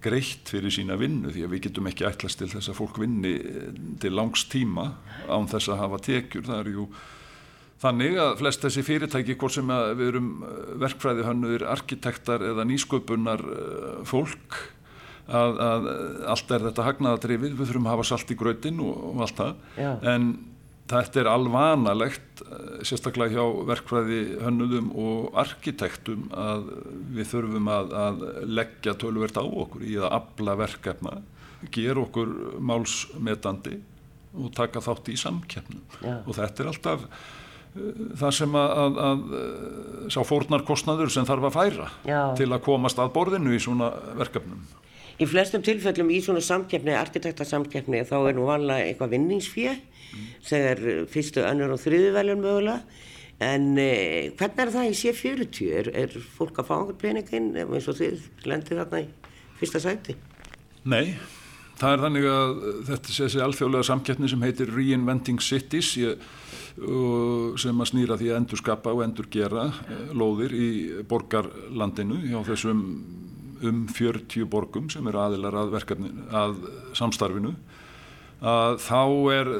[0.00, 3.34] greitt fyrir sína vinnu því að við getum ekki ætlast til þess að fólk vinni
[4.00, 4.92] til langs tíma
[5.28, 6.46] án þess að hafa tekjur.
[6.48, 6.86] Það er jú
[7.80, 10.30] þannig að flest þessi fyrirtæki, hvort sem við erum
[10.82, 13.44] verkfræði hannuðir, arkitektar eða nýsköpunar
[14.08, 14.60] fólk
[15.30, 15.88] að, að
[16.34, 19.60] allt er þetta hagnaðadrifið, við þurfum að hafa salt í grötin og, og allt það,
[19.78, 19.90] Já.
[20.12, 20.30] en
[20.90, 26.70] þetta er alvanalegt, eh, sérstaklega hjá verkfræði hönnuðum og arkitektum að
[27.16, 28.24] við þurfum að, að
[28.60, 31.20] leggja tölvert á okkur í að abla verkefna,
[31.70, 32.34] gera okkur
[32.64, 33.78] málsmetandi
[34.38, 36.20] og taka þátt í samkeppnum Já.
[36.22, 41.48] og þetta er alltaf uh, það sem að, að, að uh, sá fórnarkostnaður sem þarf
[41.50, 42.20] að færa Já.
[42.38, 44.62] til að komast að borðinu í svona verkefnum.
[45.20, 49.74] Í flestum tilfellum í svona samkeppni, arkitektasamkeppni, þá er nú vanlega eitthvað vinningsfjö,
[50.48, 50.80] þegar
[51.12, 53.08] fyrstu, önnur og þriðu velun mögulega.
[53.40, 55.68] En eh, hvernig er það í C40?
[55.80, 59.06] Er, er fólk að fá einhvern peninginn eins og þið lendir þarna í
[59.60, 60.16] fyrsta sæti?
[60.88, 61.14] Nei,
[61.80, 62.52] það er þannig að
[62.90, 66.28] þetta sé þessi alþjóðlega samkeppni sem heitir Reinventing Cities ég,
[67.60, 69.66] sem að snýra því að endur skapa og endur gera
[70.16, 70.68] lóðir í
[71.08, 72.84] borgarlandinu hjá þessum
[73.66, 76.58] um 40 borgum sem eru aðilar að að
[76.98, 77.54] samstarfinu
[78.40, 79.02] að þá
[79.36, 79.50] er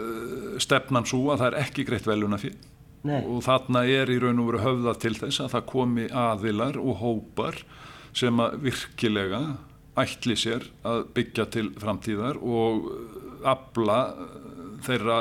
[0.62, 2.68] stefnan svo að það er ekki greitt veluna fyrir
[3.04, 3.20] Nei.
[3.24, 7.00] og þarna er í raun og veru höfða til þess að það komi aðilar og
[7.00, 7.60] hópar
[8.16, 9.40] sem að virkilega
[10.00, 12.90] ætli sér að byggja til framtíðar og
[13.48, 14.00] abla
[14.84, 15.20] þeirra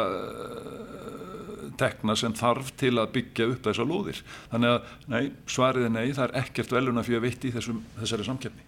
[1.79, 4.19] tekna sem þarf til að byggja upp þessa lóðir.
[4.51, 7.79] Þannig að nei, svarið er nei, það er ekkert veluna fyrir að veitt í þessum,
[8.01, 8.65] þessari samkeppni.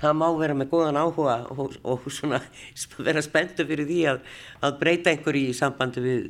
[0.00, 2.40] Það má vera með góðan áhuga og, og svona
[3.06, 4.20] vera spenntu fyrir því að,
[4.66, 6.26] að breyta einhverju í sambandi við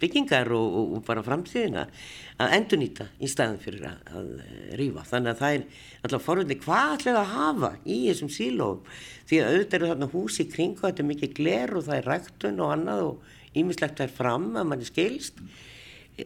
[0.00, 1.86] byggingar og, og, og bara framtíðina
[2.38, 4.28] að endurnýta í staðin fyrir að, að
[4.80, 5.06] rýfa.
[5.10, 8.92] Þannig að það er alltaf forvöldið hvað ætlaði að hafa í þessum sílóum
[9.28, 11.98] því að auðvitað eru þarna hús í kring og þetta er mikið gler og það
[11.98, 15.42] er ræktun og annað og ímislegt er fram að manni skilst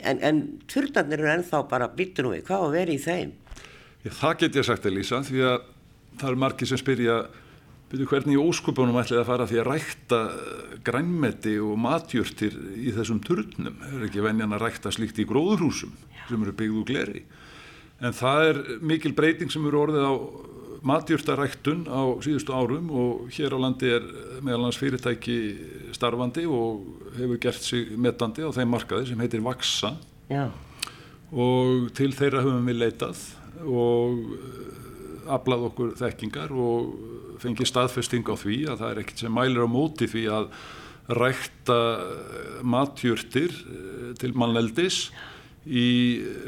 [0.01, 3.33] en, en turdarnir eru ennþá bara býttur nú við hvað að vera í þeim.
[4.03, 5.72] Já, það get ég sagt Elísa því að
[6.21, 7.23] það eru margi sem spyrja
[7.93, 10.21] byrju hvernig í óskupunum ætlaði að fara því að rækta
[10.87, 13.77] grænmeti og matjurtir í þessum turnum?
[13.91, 15.93] Er ekki venjan að rækta slíkt í gróðurhúsum
[16.29, 17.25] sem eru byggð úr gleri?
[18.03, 20.15] En það er mikil breyting sem eru orðið á
[20.83, 24.07] matjurtaræktun á síðustu árum og hér á landi er
[24.43, 25.37] meðal hans fyrirtæki
[25.95, 29.95] starfandi og hefur gert sig metandi á þeim markaði sem heitir Vaksa
[30.33, 30.49] Já,
[31.31, 33.23] og til þeirra höfum við leitað
[33.63, 34.81] og
[35.31, 36.95] aflað okkur þekkingar og
[37.43, 40.49] fengið staðfesting á því að það er ekkert sem mælir á móti því að
[41.13, 41.79] rækta
[42.63, 43.55] matjurtir
[44.21, 45.09] til mannleldis
[45.67, 45.89] í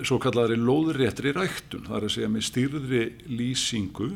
[0.07, 4.09] svo kallari lóðréttri ræktun, það er að segja með stýrðri lýsingu.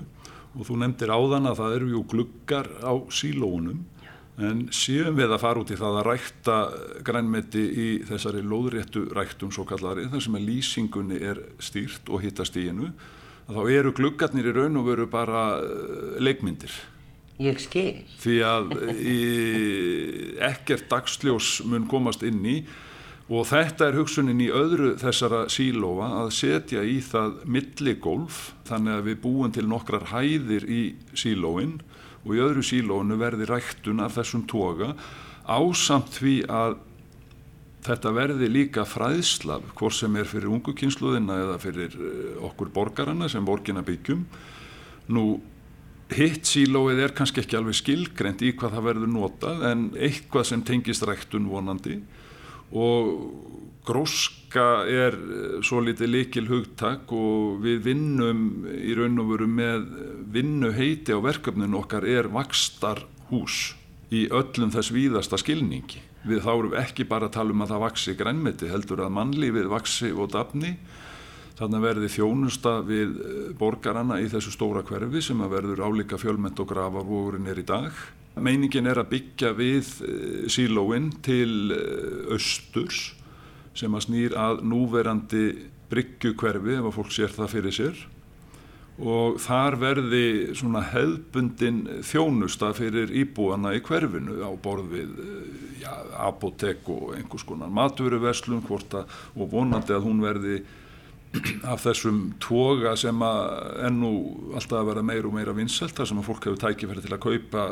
[0.58, 3.84] Og þú nefndir áðan að það eru jú gluggar á sílónum
[4.38, 6.56] en séum við að fara út í það að rækta
[7.06, 12.58] grænmeti í þessari lóðréttu ræktun svo kallari þar sem að lýsingunni er stýrt og hittast
[12.58, 12.92] í hennu
[13.48, 15.48] þá eru gluggarnir í raun og veru bara
[16.20, 16.74] leikmyndir
[17.42, 18.02] ég skil.
[18.18, 19.18] því að í,
[20.42, 22.58] ekkert dagsljós mun komast inn í
[23.28, 29.08] og þetta er hugsunin í öðru þessara sílóa að setja í það milligólf þannig að
[29.10, 30.82] við búum til nokkrar hæðir í
[31.12, 31.78] sílóin
[32.24, 34.94] og í öðru sílóinu verði ræktun af þessum toga
[35.48, 36.78] ásamt því að
[37.88, 41.94] þetta verði líka fræðslaf hvort sem er fyrir ungu kynsluðina eða fyrir
[42.48, 44.24] okkur borgarana sem borgina byggjum
[45.14, 45.24] nú
[46.12, 50.64] hitt sílóið er kannski ekki alveg skilgrend í hvað það verður notað en eitthvað sem
[50.64, 51.98] tengist ræktun vonandi
[52.76, 53.12] og
[53.88, 55.16] gróska er
[55.64, 59.86] svo litið likil hugtak og við vinnum í raun og veru með
[60.34, 63.72] vinnu heiti á verkefninu okkar er vakstar hús
[64.12, 66.00] í öllum þess víðasta skilningi.
[66.26, 69.68] Við þá erum ekki bara að tala um að það vaksi grænmeti heldur að mannlífið
[69.70, 70.72] vaksi og dafni.
[71.58, 73.14] Þannig verði þjónusta við
[73.58, 78.02] borgarana í þessu stóra hverfi sem að verður álíka fjölmend og grafarvóðurinn er í dag.
[78.38, 83.08] Meiningin er að byggja við eh, sílóin til eh, austurs
[83.78, 85.44] sem að snýr að núverandi
[85.90, 88.06] bryggjukverfi ef að fólk sér það fyrir sér
[88.98, 90.24] og þar verði
[90.58, 95.12] svona hefbundin þjónusta fyrir íbúana í hverfinu á borð við
[95.84, 95.94] ja,
[96.26, 100.58] apotek og einhvers konar maturverslun hvort að og vonandi að hún verði
[101.72, 104.12] af þessum toga sem að ennú
[104.56, 107.24] alltaf að vera meira og meira vinsselt þar sem að fólk hefur tækifæri til að
[107.26, 107.68] kaupa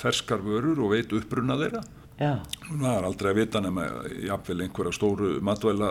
[0.00, 2.38] ferskar vörur og veit uppbrunna þeirra Já.
[2.66, 3.88] það er aldrei að vita nema
[4.22, 5.90] jafnvel einhverja stóru matvæla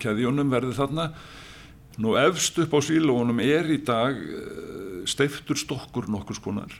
[0.00, 1.08] keðjónum verði þarna
[2.00, 4.16] nú efst upp á sílónum er í dag
[5.08, 6.74] steiftur stokkur nokkur skonar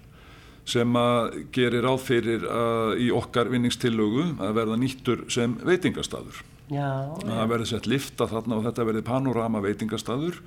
[0.69, 7.11] sem að gerir áð fyrir að í okkar vinningstillögu að verða nýttur sem veitingastadur Já,
[7.19, 10.39] það verði sett lifta þarna og þetta verði panorama veitingastadur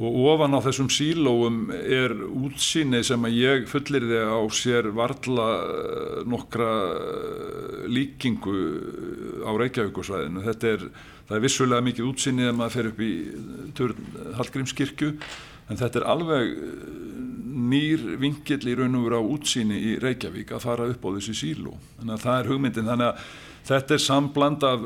[0.00, 5.48] og ofan á þessum sílóum er útsýni sem að ég fullir þig á sér varla
[6.30, 6.70] nokkra
[7.90, 8.56] líkingu
[9.46, 10.86] á Reykjavíkusvæðinu þetta er,
[11.30, 13.12] það er vissulega mikið útsýni ef maður fer upp í
[13.78, 15.12] törn Hallgrímskirkju
[15.70, 16.56] en þetta er alveg
[17.70, 21.36] nýr vingill í raun og veru á útsýni í Reykjavík að fara upp á þessi
[21.38, 21.76] síló.
[21.98, 22.90] Þannig að það er hugmyndin.
[22.90, 23.30] Þannig að
[23.68, 24.84] Þetta er sambland af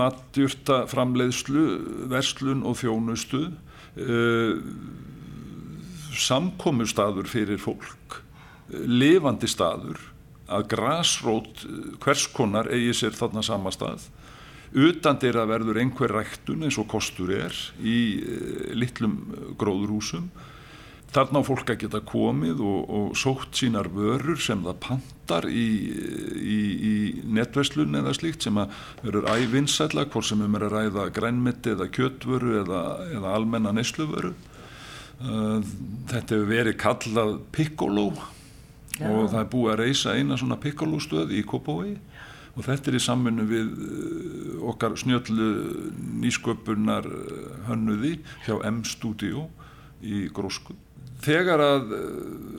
[0.00, 1.64] matjurta framleiðslu,
[2.10, 3.42] verslun og þjónustu,
[6.16, 8.20] samkomustadur fyrir fólk,
[8.72, 10.00] lifandi staður,
[10.46, 11.64] að grásrót
[12.02, 14.08] hvers konar eigi sér þarna sama stað,
[14.76, 19.18] utan þeirra verður einhver ræktun eins og kostur er í uh, litlum
[19.60, 20.28] gróðurhúsum,
[21.16, 25.68] Þarna á fólk að geta komið og, og sótt sínar vörur sem það pantar í,
[26.36, 26.94] í, í
[27.32, 31.88] netverslun eða slíkt sem að verður ævinsætla hvort sem um er að ræða grænmeti eða
[31.96, 32.82] kjötvöru eða,
[33.16, 34.34] eða almenna nesluvöru.
[35.16, 37.38] Þetta hefur verið kallað
[38.96, 39.08] Já.
[39.08, 41.94] og það er búið að reysa eina svona Piccolo stöð í Kópavói
[42.56, 43.70] og þetta er í samfunnu við
[44.66, 45.48] okkar snjöllu
[46.22, 47.06] nýsköpunar
[47.68, 49.46] hönnuði hjá M-Studio
[50.00, 50.74] í Grósku.
[51.24, 51.92] Þegar að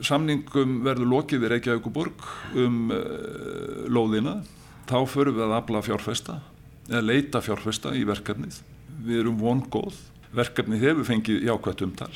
[0.06, 2.24] samningum verður lokið við Reykjavíkuborg
[2.58, 4.40] um uh, lóðina,
[4.88, 6.40] þá förum við að afla fjárfesta,
[6.88, 8.58] eða leita fjárfesta í verkefnið.
[9.06, 10.00] Við erum vongóð,
[10.34, 12.12] verkefnið hefur fengið jákvæmt umtal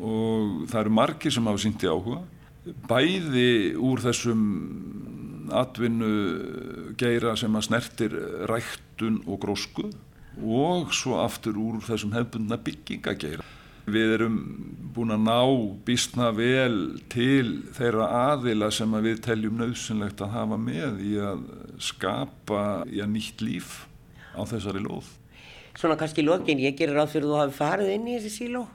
[0.00, 2.20] og það eru margir sem hafa í áhuga.
[2.88, 4.44] Bæði úr þessum
[5.56, 8.16] atvinnu geira sem að snertir
[8.50, 9.88] ræktun og grósku
[10.40, 13.46] og svo aftur úr þessum hefbundna byggingageira.
[13.90, 14.36] Við erum
[14.94, 15.38] búin að ná
[15.86, 21.46] býstna vel til þeirra aðila sem að við teljum nöðsynlegt að hafa með í að
[21.82, 23.72] skapa í að nýtt líf
[24.36, 25.08] á þessari lóð.
[25.78, 28.66] Svona kannski lokin, ég gerir ráð fyrir að þú hafi farið inn í þessi síló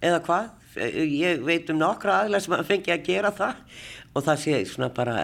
[0.00, 0.50] eða hvað?
[0.78, 3.62] Ég veit um nokkra aðila sem að fengi að gera það
[4.14, 5.16] og það sé svona bara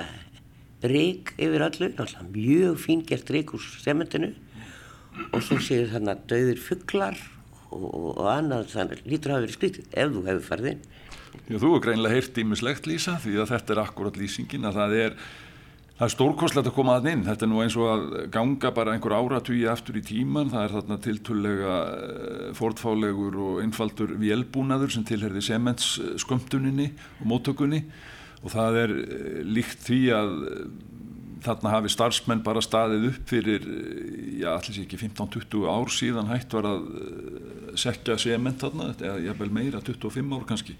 [0.91, 4.33] rík yfir öllu, náttúrulega mjög fíngert rík úr sementinu
[5.31, 7.17] og svo séu þarna döðir fugglar
[7.71, 7.87] og,
[8.19, 10.85] og annað þannig lítur að hafa verið skrítið ef þú hefur farið inn.
[11.49, 14.97] Já, þú er greinlega heyrt ímislegt lýsa því að þetta er akkurat lýsingin að það
[15.01, 15.17] er,
[15.99, 17.25] það er stórkostlegt að koma að inn.
[17.27, 18.05] Þetta er nú eins og að
[18.35, 20.53] ganga bara einhver áratvíi aftur í tíman.
[20.53, 21.77] Það er þarna tiltullega
[22.61, 27.85] fortfálegur og einfaldur vélbúnaður sem tilherði sementsskömmtuninni og móttökunni
[28.45, 28.93] og það er
[29.49, 30.35] líkt því að
[31.45, 33.67] þarna hafi starfsmenn bara staðið upp fyrir,
[34.41, 36.87] já, allir sé ekki 15-20 ár síðan hægt var að
[37.81, 40.79] sekja sement þarna, eða jafnvel meira, 25 ár kannski.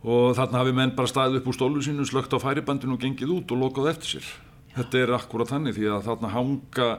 [0.00, 3.34] Og þarna hafi menn bara staðið upp úr stólu sínu, slögt á færibandinu og gengið
[3.36, 4.30] út og lokað eftir sér.
[4.76, 6.90] Þetta er akkurat þannig því að þarna hanga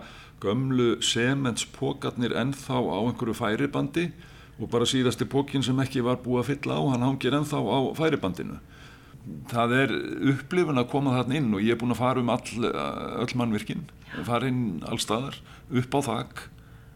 [0.42, 4.10] gömlu sementspokarnir ennþá á einhverju færibandi
[4.62, 7.80] og bara síðasti pokin sem ekki var búið að fylla á, hann hangir ennþá á
[7.98, 8.58] færibandinu
[9.52, 9.94] það er
[10.34, 12.70] upplifun að koma þarna inn og ég er búin að fara um all,
[13.22, 13.86] öll mannvirkinn,
[14.28, 15.38] fara inn allstaðar,
[15.70, 16.44] upp á þak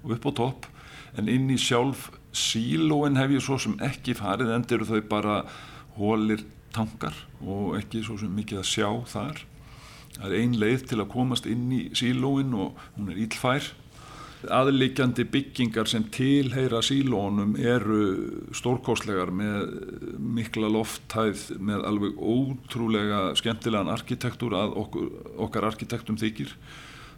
[0.04, 0.68] og upp á topp,
[1.16, 5.38] en inn í sjálf sílóin hef ég svo sem ekki farið, endur þau bara
[5.96, 6.44] hólir
[6.76, 9.46] tankar og ekki svo sem mikið að sjá þar.
[10.16, 13.72] Það er ein leið til að komast inn í sílóin og hún er ílfær
[14.54, 18.00] aðlikjandi byggingar sem tilheyra sílónum eru
[18.56, 19.76] stórkostlegar með
[20.20, 25.12] mikla lofthæð með alveg ótrúlega skemmtilegan arkitektúr að okkur,
[25.48, 26.54] okkar arkitektum þykir.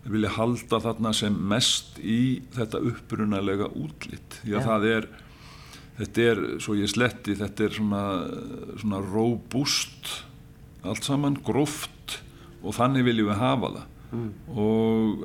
[0.05, 4.67] Við vilja halda þarna sem mest í þetta upprunalega útlitt því að ja.
[4.69, 5.09] það er
[5.97, 8.05] þetta er, svo ég sletti, þetta er svona,
[8.77, 10.13] svona robust
[10.87, 12.19] allt saman, gróft
[12.61, 14.29] og þannig viljum við hafa það mm.
[14.53, 15.23] og,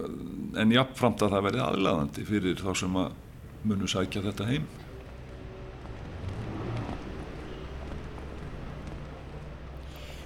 [0.63, 3.19] en jáfnframt að það verði aðlæðandi fyrir þá sem að
[3.63, 4.71] munu sækja þetta heim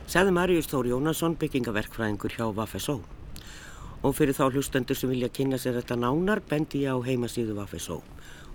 [0.06, 3.00] Sæði Marius Þór Jónasson byggingaverkfræðingur hjá Vafesó.
[4.06, 7.98] Og fyrir þá hlustendur sem vilja kynna sér þetta nánar bendi ég á heimasíðu Vafesó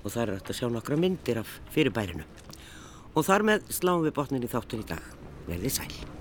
[0.02, 2.24] og það er að sjá nokkra myndir af fyrirbærinu.
[3.14, 5.14] Og þar með sláum við botnin í þáttur í dag.
[5.52, 6.21] Verðið sæl.